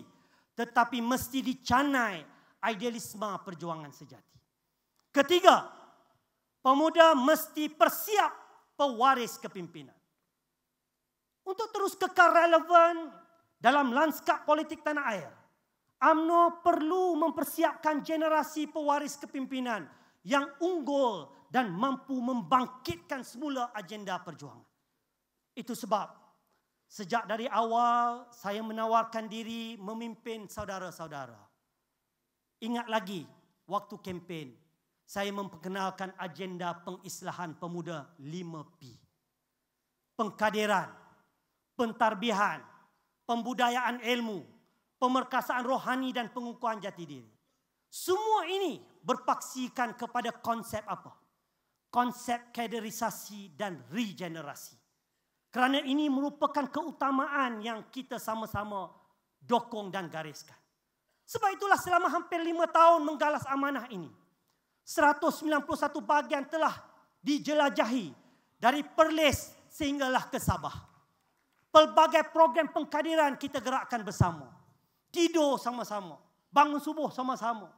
Tetapi 0.54 1.02
mesti 1.02 1.42
dicanai 1.42 2.22
idealisme 2.70 3.26
perjuangan 3.42 3.90
sejati. 3.90 4.38
Ketiga, 5.10 5.66
pemuda 6.62 7.18
mesti 7.18 7.66
persiap 7.66 8.30
pewaris 8.78 9.42
kepimpinan. 9.42 9.98
Untuk 11.42 11.74
terus 11.74 11.98
kekal 11.98 12.30
relevan 12.30 13.10
dalam 13.58 13.90
lanskap 13.90 14.46
politik 14.46 14.86
tanah 14.86 15.04
air, 15.18 15.34
AMNO 15.98 16.62
perlu 16.62 17.18
mempersiapkan 17.18 18.06
generasi 18.06 18.70
pewaris 18.70 19.18
kepimpinan 19.18 19.82
yang 20.22 20.46
unggul 20.62 21.26
dan 21.50 21.74
mampu 21.74 22.14
membangkitkan 22.22 23.26
semula 23.26 23.74
agenda 23.74 24.14
perjuangan. 24.22 24.75
Itu 25.56 25.72
sebab 25.72 26.12
sejak 26.84 27.24
dari 27.24 27.48
awal 27.48 28.28
saya 28.28 28.60
menawarkan 28.60 29.24
diri 29.24 29.80
memimpin 29.80 30.44
saudara-saudara. 30.52 31.40
Ingat 32.60 32.86
lagi 32.92 33.24
waktu 33.64 33.96
kempen 34.04 34.52
saya 35.06 35.32
memperkenalkan 35.32 36.12
agenda 36.20 36.76
pengislahan 36.84 37.56
pemuda 37.56 38.04
5P. 38.20 38.80
Pengkaderan, 40.16 40.92
pentarbihan, 41.72 42.60
pembudayaan 43.24 44.04
ilmu, 44.04 44.44
pemerkasaan 45.00 45.64
rohani 45.64 46.12
dan 46.12 46.32
pengukuhan 46.32 46.80
jati 46.84 47.04
diri. 47.04 47.32
Semua 47.88 48.44
ini 48.44 48.80
berpaksikan 49.00 49.96
kepada 49.96 50.34
konsep 50.36 50.84
apa? 50.84 51.16
Konsep 51.88 52.52
kaderisasi 52.52 53.56
dan 53.56 53.80
regenerasi. 53.88 54.85
Kerana 55.56 55.80
ini 55.88 56.12
merupakan 56.12 56.68
keutamaan 56.68 57.64
yang 57.64 57.80
kita 57.88 58.20
sama-sama 58.20 58.92
dokong 59.40 59.88
dan 59.88 60.04
gariskan. 60.04 60.52
Sebab 61.24 61.48
itulah 61.56 61.80
selama 61.80 62.12
hampir 62.12 62.44
lima 62.44 62.68
tahun 62.68 63.00
menggalas 63.00 63.40
amanah 63.48 63.88
ini. 63.88 64.12
191 64.84 65.64
bahagian 66.04 66.44
telah 66.44 66.76
dijelajahi 67.24 68.12
dari 68.60 68.84
Perlis 68.84 69.48
sehinggalah 69.72 70.28
ke 70.28 70.36
Sabah. 70.36 70.76
Pelbagai 71.72 72.28
program 72.36 72.68
pengkadiran 72.68 73.32
kita 73.40 73.56
gerakkan 73.64 74.04
bersama. 74.04 74.52
Tidur 75.08 75.56
sama-sama. 75.56 76.20
Bangun 76.52 76.84
subuh 76.84 77.08
sama-sama. 77.08 77.72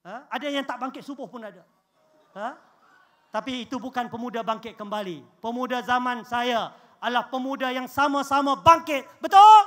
Ha? 0.00 0.32
Ada 0.32 0.48
yang 0.48 0.64
tak 0.64 0.80
bangkit 0.80 1.04
subuh 1.04 1.28
pun 1.28 1.44
ada. 1.44 1.60
Ha? 2.40 2.56
Tapi 3.28 3.68
itu 3.68 3.76
bukan 3.76 4.08
pemuda 4.08 4.40
bangkit 4.40 4.80
kembali. 4.80 5.44
Pemuda 5.44 5.84
zaman 5.84 6.24
saya 6.24 6.81
adalah 7.02 7.26
pemuda 7.26 7.74
yang 7.74 7.90
sama-sama 7.90 8.54
bangkit. 8.62 9.02
Betul? 9.18 9.66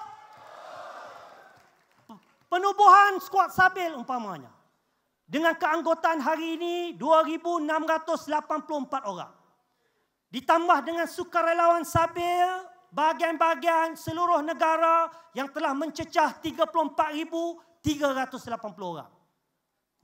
Penubuhan 2.48 3.20
skuad 3.20 3.52
Sabil 3.52 3.92
umpamanya. 3.92 4.48
Dengan 5.28 5.52
keanggotaan 5.60 6.24
hari 6.24 6.56
ini 6.56 6.96
2,684 6.96 9.04
orang. 9.04 9.36
Ditambah 10.32 10.80
dengan 10.88 11.12
sukarelawan 11.12 11.84
Sabil, 11.84 12.48
bahagian-bahagian 12.96 14.00
seluruh 14.00 14.40
negara 14.40 15.12
yang 15.36 15.52
telah 15.52 15.76
mencecah 15.76 16.40
34,380 16.40 17.60
orang 18.80 19.12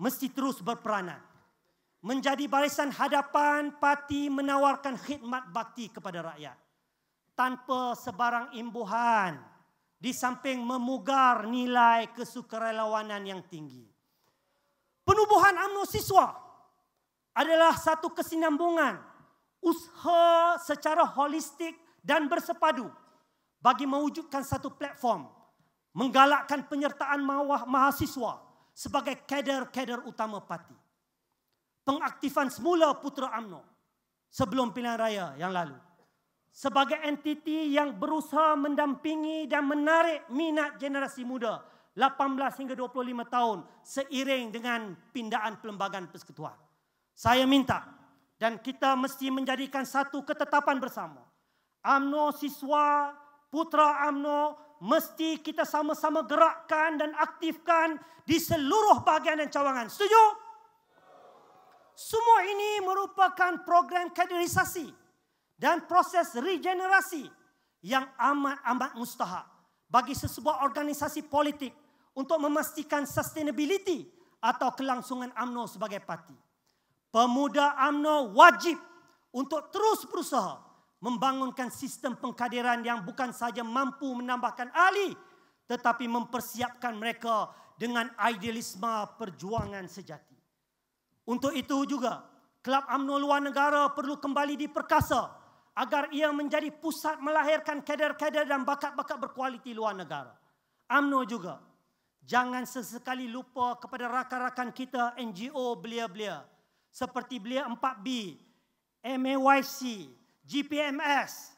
mesti 0.02 0.34
terus 0.34 0.58
berperanan. 0.58 1.22
Menjadi 2.02 2.50
barisan 2.50 2.90
hadapan 2.90 3.78
parti 3.78 4.26
menawarkan 4.26 4.98
khidmat 4.98 5.54
bakti 5.54 5.86
kepada 5.86 6.34
rakyat. 6.34 6.58
Tanpa 7.34 7.98
sebarang 7.98 8.54
imbuhan 8.54 9.40
di 10.02 10.12
samping 10.14 10.62
memugar 10.62 11.46
nilai 11.46 12.10
kesukarelawanan 12.14 13.22
yang 13.22 13.42
tinggi. 13.46 13.86
Penubuhan 15.02 15.58
UMNO 15.58 15.86
siswa 15.90 16.34
adalah 17.34 17.74
satu 17.78 18.12
kesinambungan 18.14 18.98
usaha 19.62 20.58
secara 20.62 21.06
holistik 21.06 21.78
dan 22.02 22.26
bersepadu 22.26 22.90
bagi 23.62 23.86
mewujudkan 23.86 24.42
satu 24.42 24.74
platform 24.74 25.30
menggalakkan 25.94 26.66
penyertaan 26.66 27.22
mahasiswa 27.70 28.42
sebagai 28.74 29.22
kader-kader 29.28 30.02
utama 30.10 30.42
parti. 30.42 30.74
Pengaktifan 31.86 32.50
semula 32.50 32.94
Putra 32.98 33.30
AMNO 33.38 33.62
sebelum 34.30 34.74
pilihan 34.74 34.98
raya 34.98 35.26
yang 35.38 35.54
lalu. 35.54 35.78
Sebagai 36.52 37.00
entiti 37.08 37.72
yang 37.72 37.96
berusaha 37.96 38.60
mendampingi 38.60 39.48
dan 39.48 39.64
menarik 39.72 40.28
minat 40.28 40.76
generasi 40.76 41.24
muda 41.24 41.64
18 41.96 42.60
hingga 42.60 42.76
25 42.76 43.24
tahun 43.28 43.58
seiring 43.84 44.52
dengan 44.52 44.92
pindaan 45.16 45.60
pelembagaan 45.64 46.12
persekutuan. 46.12 46.56
Saya 47.16 47.48
minta 47.48 47.88
dan 48.36 48.60
kita 48.60 49.00
mesti 49.00 49.32
menjadikan 49.32 49.88
satu 49.88 50.28
ketetapan 50.28 50.80
bersama. 50.80 51.24
AMNO 51.84 52.36
siswa, 52.36 53.16
putra 53.48 54.08
AMNO 54.12 54.60
mesti 54.84 55.40
kita 55.40 55.64
sama-sama 55.64 56.28
gerakkan 56.28 57.00
dan 57.00 57.16
aktifkan 57.16 57.96
di 58.28 58.40
seluruh 58.40 59.04
bahagian 59.08 59.40
dan 59.40 59.50
cawangan. 59.52 59.88
Setuju? 59.88 60.24
Semua 61.96 62.40
ini 62.48 62.82
merupakan 62.82 63.62
program 63.62 64.10
kaderisasi 64.10 65.01
dan 65.62 65.86
proses 65.86 66.34
regenerasi 66.34 67.30
yang 67.86 68.10
amat-amat 68.18 68.98
mustahak 68.98 69.46
bagi 69.86 70.18
sesebuah 70.18 70.66
organisasi 70.66 71.30
politik 71.30 71.70
untuk 72.18 72.42
memastikan 72.42 73.06
sustainability 73.06 74.10
atau 74.42 74.74
kelangsungan 74.74 75.30
AMNO 75.38 75.70
sebagai 75.70 76.02
parti. 76.02 76.34
Pemuda 77.14 77.78
AMNO 77.78 78.34
wajib 78.34 78.82
untuk 79.30 79.70
terus 79.70 80.02
berusaha 80.10 80.58
membangunkan 80.98 81.70
sistem 81.70 82.18
pengkaderan 82.18 82.82
yang 82.82 83.06
bukan 83.06 83.30
saja 83.30 83.62
mampu 83.62 84.10
menambahkan 84.18 84.74
ahli 84.74 85.14
tetapi 85.70 86.10
mempersiapkan 86.10 86.98
mereka 86.98 87.54
dengan 87.78 88.10
idealisme 88.18 88.90
perjuangan 89.16 89.86
sejati. 89.86 90.36
Untuk 91.30 91.54
itu 91.54 91.86
juga, 91.86 92.32
Kelab 92.62 92.86
UMNO 92.94 93.18
luar 93.18 93.42
negara 93.42 93.90
perlu 93.90 94.22
kembali 94.22 94.54
diperkasa 94.54 95.41
agar 95.72 96.12
ia 96.12 96.28
menjadi 96.36 96.68
pusat 96.72 97.20
melahirkan 97.24 97.80
kader-kader 97.80 98.44
dan 98.44 98.68
bakat-bakat 98.68 99.18
berkualiti 99.18 99.72
luar 99.72 99.96
negara. 99.96 100.36
UMNO 100.92 101.24
juga, 101.24 101.64
jangan 102.28 102.68
sesekali 102.68 103.32
lupa 103.32 103.80
kepada 103.80 104.12
rakan-rakan 104.12 104.76
kita 104.76 105.16
NGO 105.16 105.80
belia-belia 105.80 106.44
seperti 106.92 107.40
Belia 107.40 107.64
4B, 107.72 108.36
MAYC, 109.00 110.12
GPMS, 110.44 111.56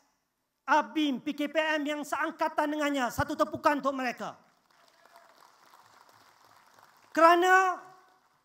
ABIM, 0.64 1.20
PKPM 1.20 1.82
yang 1.84 2.02
seangkatan 2.06 2.70
dengannya. 2.72 3.10
Satu 3.12 3.36
tepukan 3.36 3.82
untuk 3.82 3.98
mereka. 3.98 4.38
Kerana 7.12 7.82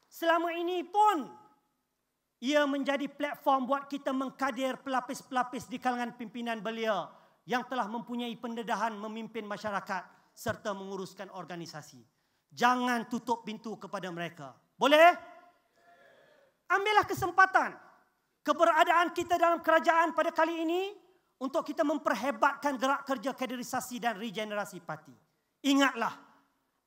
selama 0.08 0.52
ini 0.56 0.82
pun 0.82 1.37
ia 2.38 2.62
menjadi 2.66 3.10
platform 3.10 3.66
buat 3.66 3.90
kita 3.90 4.14
mengkadir 4.14 4.78
pelapis-pelapis 4.82 5.66
di 5.66 5.82
kalangan 5.82 6.14
pimpinan 6.14 6.62
belia 6.62 7.10
yang 7.48 7.66
telah 7.66 7.90
mempunyai 7.90 8.34
pendedahan 8.38 8.94
memimpin 8.94 9.42
masyarakat 9.42 10.06
serta 10.36 10.70
menguruskan 10.70 11.34
organisasi. 11.34 11.98
Jangan 12.54 13.10
tutup 13.10 13.42
pintu 13.42 13.74
kepada 13.74 14.06
mereka. 14.14 14.54
Boleh? 14.78 15.18
Ambillah 16.70 17.08
kesempatan 17.08 17.74
keberadaan 18.46 19.10
kita 19.12 19.34
dalam 19.34 19.58
kerajaan 19.58 20.14
pada 20.14 20.30
kali 20.30 20.62
ini 20.62 20.94
untuk 21.42 21.66
kita 21.66 21.82
memperhebatkan 21.82 22.78
gerak 22.78 23.02
kerja 23.02 23.30
kaderisasi 23.34 23.98
dan 23.98 24.14
regenerasi 24.14 24.78
parti. 24.84 25.14
Ingatlah, 25.66 26.14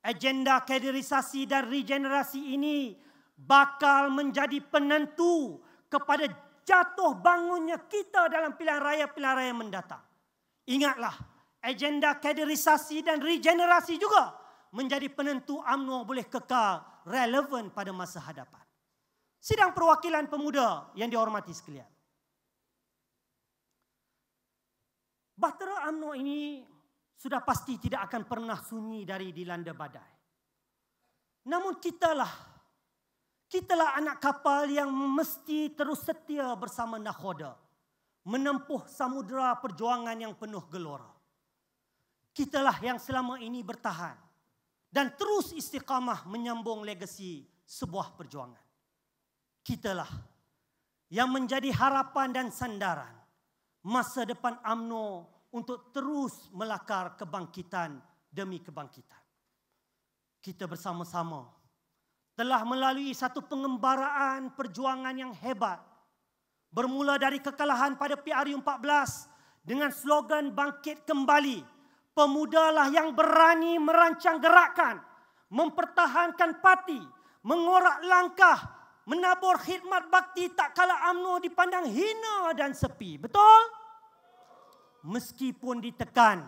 agenda 0.00 0.64
kaderisasi 0.64 1.44
dan 1.44 1.68
regenerasi 1.68 2.56
ini 2.56 2.96
bakal 3.42 4.14
menjadi 4.14 4.62
penentu 4.62 5.58
kepada 5.90 6.30
jatuh 6.62 7.18
bangunnya 7.18 7.76
kita 7.90 8.30
dalam 8.30 8.54
pilihan 8.54 8.78
raya-pilihan 8.78 9.34
raya 9.34 9.54
mendatang. 9.54 10.02
Ingatlah, 10.70 11.14
agenda 11.58 12.14
kaderisasi 12.22 13.02
dan 13.02 13.18
regenerasi 13.18 13.98
juga 13.98 14.38
menjadi 14.70 15.10
penentu 15.10 15.58
UMNO 15.60 16.06
boleh 16.06 16.24
kekal 16.30 16.80
relevan 17.04 17.68
pada 17.74 17.90
masa 17.90 18.22
hadapan. 18.22 18.62
Sidang 19.42 19.74
perwakilan 19.74 20.30
pemuda 20.30 20.94
yang 20.94 21.10
dihormati 21.10 21.50
sekalian. 21.50 21.90
Bahtera 25.34 25.90
UMNO 25.90 26.14
ini 26.14 26.62
sudah 27.18 27.42
pasti 27.42 27.74
tidak 27.78 28.06
akan 28.06 28.22
pernah 28.22 28.58
sunyi 28.62 29.02
dari 29.02 29.34
dilanda 29.34 29.74
badai. 29.74 30.14
Namun 31.50 31.82
kitalah, 31.82 32.51
kitalah 33.52 34.00
anak 34.00 34.16
kapal 34.16 34.64
yang 34.64 34.88
mesti 34.88 35.76
terus 35.76 36.08
setia 36.08 36.56
bersama 36.56 36.96
nakhoda. 36.96 37.52
Menempuh 38.24 38.88
samudera 38.88 39.52
perjuangan 39.60 40.16
yang 40.16 40.32
penuh 40.32 40.64
gelora. 40.72 41.10
Kitalah 42.32 42.80
yang 42.80 42.96
selama 42.96 43.36
ini 43.36 43.60
bertahan 43.60 44.16
dan 44.88 45.12
terus 45.20 45.52
istiqamah 45.52 46.24
menyambung 46.24 46.80
legasi 46.80 47.44
sebuah 47.68 48.16
perjuangan. 48.16 48.62
Kitalah 49.60 50.08
yang 51.12 51.28
menjadi 51.28 51.68
harapan 51.76 52.32
dan 52.32 52.48
sandaran 52.48 53.12
masa 53.84 54.24
depan 54.24 54.56
AMNO 54.64 55.28
untuk 55.52 55.92
terus 55.92 56.48
melakar 56.56 57.20
kebangkitan 57.20 58.00
demi 58.32 58.64
kebangkitan. 58.64 59.20
Kita 60.40 60.64
bersama-sama 60.64 61.61
telah 62.32 62.64
melalui 62.64 63.12
satu 63.12 63.44
pengembaraan 63.44 64.56
perjuangan 64.56 65.12
yang 65.12 65.32
hebat. 65.44 65.80
Bermula 66.72 67.20
dari 67.20 67.36
kekalahan 67.36 68.00
pada 68.00 68.16
PRU 68.16 68.56
14 68.56 69.60
dengan 69.60 69.92
slogan 69.92 70.48
bangkit 70.50 71.04
kembali 71.04 71.60
pemudalah 72.16 72.88
yang 72.88 73.12
berani 73.12 73.76
merancang 73.76 74.40
gerakan 74.40 75.00
mempertahankan 75.52 76.64
parti 76.64 76.96
mengorak 77.44 78.00
langkah 78.08 78.58
menabur 79.04 79.60
khidmat 79.60 80.08
bakti 80.08 80.48
tak 80.56 80.72
kala 80.72 81.12
UMNO 81.12 81.44
dipandang 81.44 81.86
hina 81.92 82.56
dan 82.56 82.72
sepi. 82.72 83.20
Betul? 83.20 83.60
Meskipun 85.04 85.82
ditekan 85.82 86.46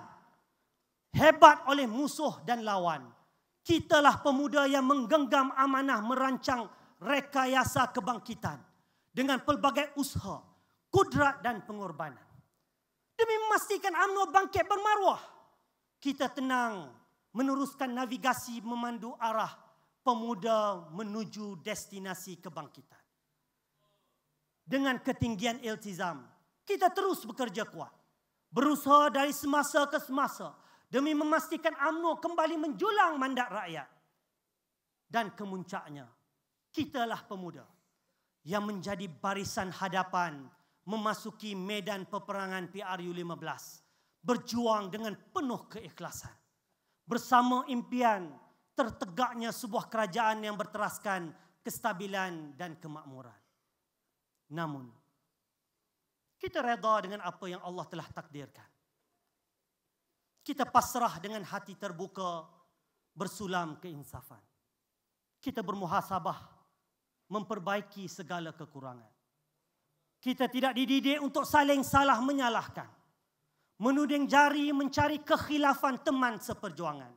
hebat 1.12 1.66
oleh 1.68 1.84
musuh 1.84 2.40
dan 2.46 2.62
lawan 2.62 3.13
kitalah 3.64 4.20
pemuda 4.20 4.68
yang 4.68 4.84
menggenggam 4.84 5.50
amanah 5.56 6.04
merancang 6.04 6.68
rekayasa 7.00 7.90
kebangkitan 7.90 8.60
dengan 9.10 9.40
pelbagai 9.40 9.96
usaha, 9.96 10.44
kudrat 10.92 11.40
dan 11.40 11.64
pengorbanan. 11.64 12.22
Demi 13.16 13.36
memastikan 13.48 13.94
UMNO 13.94 14.28
bangkit 14.30 14.68
bermaruah, 14.68 15.22
kita 15.98 16.28
tenang 16.28 16.92
meneruskan 17.32 17.90
navigasi 17.90 18.60
memandu 18.60 19.16
arah 19.16 19.50
pemuda 20.04 20.92
menuju 20.92 21.64
destinasi 21.64 22.38
kebangkitan. 22.44 23.00
Dengan 24.64 25.00
ketinggian 25.00 25.60
iltizam, 25.64 26.24
kita 26.64 26.92
terus 26.92 27.24
bekerja 27.24 27.64
kuat. 27.68 27.92
Berusaha 28.54 29.10
dari 29.10 29.34
semasa 29.34 29.84
ke 29.90 29.98
semasa 29.98 30.54
demi 30.94 31.10
memastikan 31.10 31.74
UMNO 31.74 32.22
kembali 32.22 32.54
menjulang 32.54 33.18
mandat 33.18 33.50
rakyat. 33.50 33.90
Dan 35.10 35.34
kemuncaknya, 35.34 36.06
kitalah 36.70 37.26
pemuda 37.26 37.66
yang 38.46 38.62
menjadi 38.62 39.10
barisan 39.10 39.74
hadapan 39.74 40.46
memasuki 40.86 41.58
medan 41.58 42.06
peperangan 42.06 42.70
PRU 42.70 43.10
15 43.10 44.22
berjuang 44.22 44.94
dengan 44.94 45.18
penuh 45.34 45.66
keikhlasan. 45.66 46.30
Bersama 47.02 47.66
impian 47.66 48.30
tertegaknya 48.78 49.50
sebuah 49.50 49.90
kerajaan 49.90 50.46
yang 50.46 50.54
berteraskan 50.54 51.34
kestabilan 51.66 52.54
dan 52.54 52.78
kemakmuran. 52.78 53.36
Namun 54.54 54.86
kita 56.38 56.62
reda 56.62 56.94
dengan 57.02 57.20
apa 57.26 57.44
yang 57.50 57.60
Allah 57.66 57.84
telah 57.90 58.08
takdirkan 58.08 58.73
kita 60.44 60.68
pasrah 60.68 61.16
dengan 61.18 61.42
hati 61.42 61.74
terbuka 61.74 62.44
bersulam 63.16 63.80
keinsafan 63.80 64.42
kita 65.44 65.60
bermuhasabah 65.60 66.40
memperbaiki 67.28 68.08
segala 68.08 68.56
kekurangan. 68.56 69.12
Kita 70.16 70.48
tidak 70.48 70.72
dididik 70.72 71.20
untuk 71.20 71.44
saling 71.44 71.84
salah 71.84 72.16
menyalahkan. 72.24 72.88
Menuding 73.84 74.24
jari 74.24 74.72
mencari 74.72 75.20
kekhilafan 75.20 76.00
teman 76.00 76.40
seperjuangan. 76.40 77.12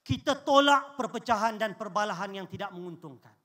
Kita 0.00 0.32
tolak 0.40 0.96
perpecahan 0.96 1.60
dan 1.60 1.76
perbalahan 1.76 2.32
yang 2.32 2.48
tidak 2.48 2.72
menguntungkan. 2.72 3.36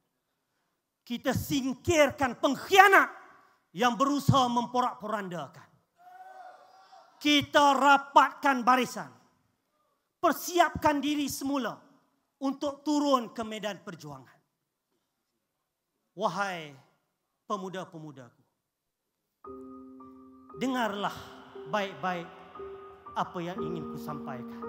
Kita 1.03 1.35
singkirkan 1.35 2.39
pengkhianat 2.39 3.09
yang 3.75 3.99
berusaha 3.99 4.47
memporak-porandakan. 4.47 5.67
Kita 7.21 7.77
rapatkan 7.77 8.65
barisan. 8.65 9.13
Persiapkan 10.17 10.97
diri 10.97 11.29
semula 11.29 11.77
untuk 12.41 12.81
turun 12.81 13.29
ke 13.29 13.45
medan 13.45 13.77
perjuangan. 13.85 14.41
Wahai 16.17 16.73
pemuda-pemudaku. 17.45 18.41
Dengarlah 20.57 21.13
baik-baik 21.69 22.29
apa 23.13 23.37
yang 23.37 23.57
ingin 23.61 23.85
ku 23.85 23.97
sampaikan. 24.01 24.61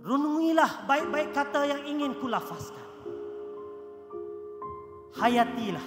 Renungilah 0.00 0.86
baik-baik 0.86 1.34
kata 1.34 1.66
yang 1.66 1.82
ingin 1.90 2.14
ku 2.22 2.30
lafazkan. 2.30 2.86
Hayatilah. 5.18 5.86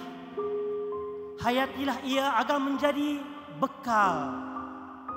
Hayatilah 1.40 1.98
ia 2.04 2.36
agar 2.38 2.60
menjadi 2.60 3.33
bekal 3.58 4.16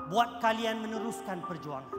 buat 0.08 0.38
kalian 0.40 0.82
meneruskan 0.82 1.44
perjuangan. 1.44 1.98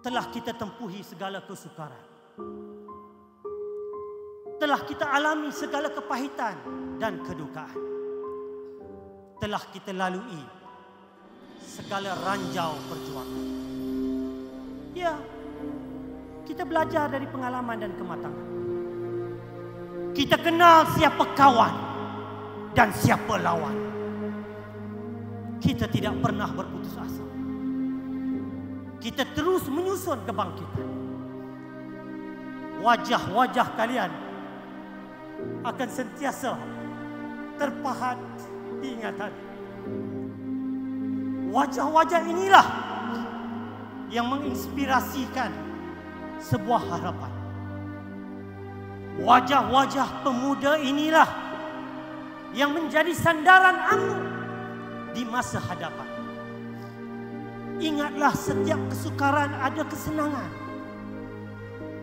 Telah 0.00 0.26
kita 0.32 0.56
tempuhi 0.56 1.04
segala 1.04 1.44
kesukaran 1.44 2.10
telah 4.60 4.84
kita 4.84 5.08
alami 5.08 5.48
segala 5.56 5.88
kepahitan 5.88 6.54
dan 7.00 7.24
kedukaan. 7.24 7.80
Telah 9.40 9.62
kita 9.72 9.96
lalui 9.96 10.44
segala 11.64 12.12
ranjau 12.20 12.76
perjuangan. 12.92 13.44
Ya, 14.92 15.16
kita 16.44 16.68
belajar 16.68 17.08
dari 17.08 17.24
pengalaman 17.24 17.80
dan 17.80 17.96
kematangan. 17.96 18.48
Kita 20.12 20.36
kenal 20.36 20.92
siapa 20.92 21.24
kawan 21.32 21.89
dan 22.74 22.94
siapa 22.94 23.38
lawan. 23.40 23.76
Kita 25.60 25.90
tidak 25.90 26.16
pernah 26.24 26.48
berputus 26.48 26.96
asa. 26.96 27.24
Kita 29.00 29.24
terus 29.32 29.68
menyusun 29.68 30.24
kebangkitan. 30.24 30.88
Wajah-wajah 32.80 33.68
kalian 33.76 34.12
akan 35.64 35.88
sentiasa 35.88 36.56
terpahat 37.60 38.16
di 38.80 38.96
ingatan. 38.96 39.32
Wajah-wajah 41.52 42.22
inilah 42.24 42.66
yang 44.08 44.26
menginspirasikan 44.32 45.52
sebuah 46.40 46.82
harapan. 46.88 47.32
Wajah-wajah 49.20 50.24
pemuda 50.24 50.80
inilah 50.80 51.28
yang 52.50 52.74
menjadi 52.74 53.14
sandaran 53.14 53.78
amu 53.94 54.16
di 55.14 55.22
masa 55.26 55.62
hadapan. 55.62 56.08
Ingatlah 57.80 58.34
setiap 58.36 58.80
kesukaran 58.92 59.56
ada 59.56 59.82
kesenangan. 59.88 60.50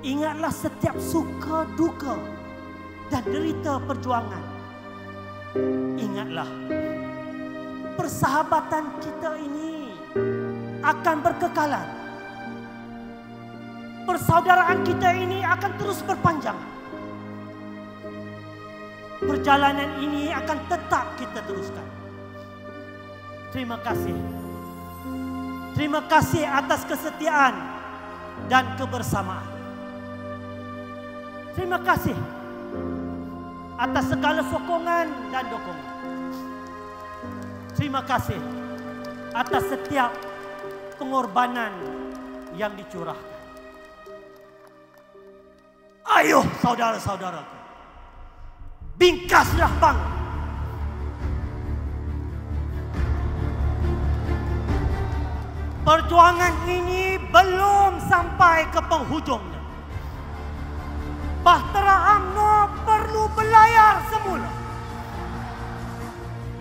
Ingatlah 0.02 0.50
setiap 0.50 0.98
suka 0.98 1.70
duka 1.78 2.18
dan 3.14 3.22
derita 3.28 3.78
perjuangan. 3.86 4.44
Ingatlah, 5.98 6.50
persahabatan 7.98 8.84
kita 9.02 9.32
ini 9.42 9.94
akan 10.82 11.18
berkekalan. 11.22 11.88
Persaudaraan 14.08 14.80
kita 14.88 15.10
ini 15.12 15.44
akan 15.44 15.72
terus 15.76 16.00
berpanjang. 16.06 16.56
Perjalanan 19.18 19.98
ini 19.98 20.30
akan 20.30 20.58
tetap 20.70 21.18
kita 21.18 21.42
teruskan. 21.42 21.88
Terima 23.50 23.82
kasih. 23.82 24.14
Terima 25.74 26.02
kasih 26.06 26.46
atas 26.46 26.86
kesetiaan 26.86 27.54
dan 28.46 28.78
kebersamaan. 28.78 29.46
Terima 31.58 31.82
kasih 31.82 32.14
atas 33.78 34.06
segala 34.14 34.46
sokongan 34.46 35.10
dan 35.34 35.46
dukungan. 35.50 35.94
Terima 37.74 38.02
kasih 38.06 38.38
atas 39.34 39.70
setiap 39.70 40.14
pengorbanan 41.02 41.74
yang 42.58 42.74
dicurahkan. 42.78 43.38
Ayo 46.06 46.42
saudara-saudaraku. 46.62 47.57
Bingkaslah 48.98 49.74
bang. 49.78 50.00
Perjuangan 55.86 56.54
ini 56.68 57.22
belum 57.32 58.02
sampai 58.10 58.68
ke 58.74 58.82
penghujungnya. 58.90 59.62
Bahtera 61.46 61.98
UMNO 62.20 62.54
perlu 62.84 63.24
belayar 63.38 64.04
semula. 64.12 64.52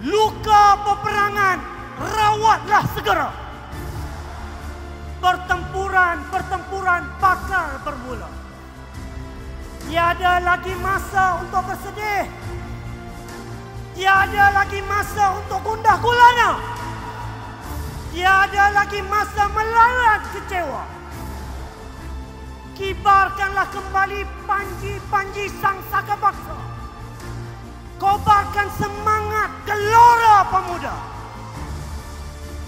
Luka 0.06 0.64
peperangan 0.86 1.58
rawatlah 1.98 2.84
segera. 2.94 3.46
medan 6.16 6.32
pertempuran 6.32 7.02
bakal 7.20 7.66
bermula. 7.84 8.45
Tiada 9.86 10.42
lagi 10.42 10.74
masa 10.82 11.38
untuk 11.46 11.62
bersedih. 11.62 12.26
Tiada 13.94 14.50
lagi 14.50 14.82
masa 14.82 15.38
untuk 15.38 15.62
gundah 15.62 15.94
gulana. 16.02 16.58
Tiada 18.10 18.74
lagi 18.74 18.98
masa 19.06 19.46
melarat 19.46 20.26
kecewa. 20.34 20.82
Kibarkanlah 22.74 23.70
kembali 23.70 24.20
panji-panji 24.42 25.54
sang 25.62 25.78
saka 25.86 26.18
bangsa. 26.18 26.58
Kobarkan 28.02 28.68
semangat 28.82 29.54
gelora 29.70 30.50
pemuda. 30.50 30.96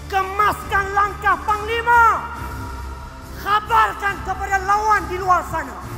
Kemaskan 0.07 0.85
langkah 0.95 1.35
panglima. 1.43 2.03
Khabarkan 3.43 4.15
kepada 4.23 4.57
lawan 4.63 5.03
di 5.11 5.19
luar 5.19 5.43
sana. 5.51 5.88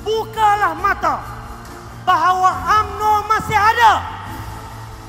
Bukalah 0.00 0.72
mata 0.76 1.20
bahawa 2.08 2.52
AMNO 2.80 3.14
masih 3.28 3.58
ada. 3.58 3.92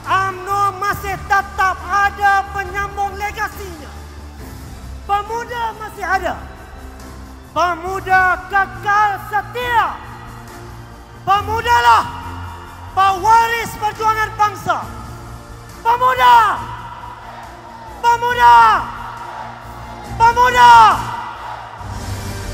AMNO 0.04 0.62
masih 0.82 1.16
tetap 1.30 1.78
ada 1.86 2.44
penyambung 2.52 3.16
legasinya. 3.16 3.92
Pemuda 5.08 5.64
masih 5.80 6.06
ada. 6.06 6.36
Pemuda 7.52 8.48
kekal 8.48 9.10
setia. 9.28 9.96
Pemudalah 11.22 12.04
pewaris 12.92 13.72
perjuangan 13.80 14.30
bangsa. 14.36 14.78
Pemuda! 15.82 16.38
Pemuda! 18.02 18.56
Pemuda! 20.18 20.72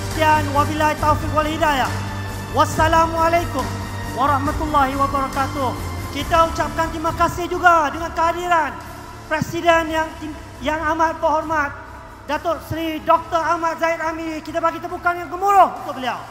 Sekian 0.08 0.46
wabillahi 0.56 0.96
taufik 0.98 1.32
wal 1.36 1.46
hidayah. 1.46 2.07
Wassalamualaikum 2.56 3.68
warahmatullahi 4.16 4.95
wabarakatuh. 4.95 5.76
Kita 6.16 6.48
ucapkan 6.48 6.88
terima 6.95 7.12
kasih 7.12 7.43
juga 7.52 7.91
dengan 7.91 8.08
kehadiran 8.16 8.72
Presiden 9.28 9.91
yang 9.91 10.08
yang 10.64 10.80
amat 10.95 11.20
berhormat 11.20 11.76
Datuk 12.24 12.64
Seri 12.72 13.04
Dr. 13.04 13.36
Ahmad 13.43 13.76
Zahid 13.84 14.00
Amiri. 14.00 14.39
Kita 14.39 14.64
bagi 14.64 14.80
tepukan 14.80 15.20
yang 15.20 15.28
gemuruh 15.28 15.76
untuk 15.84 16.00
beliau. 16.00 16.24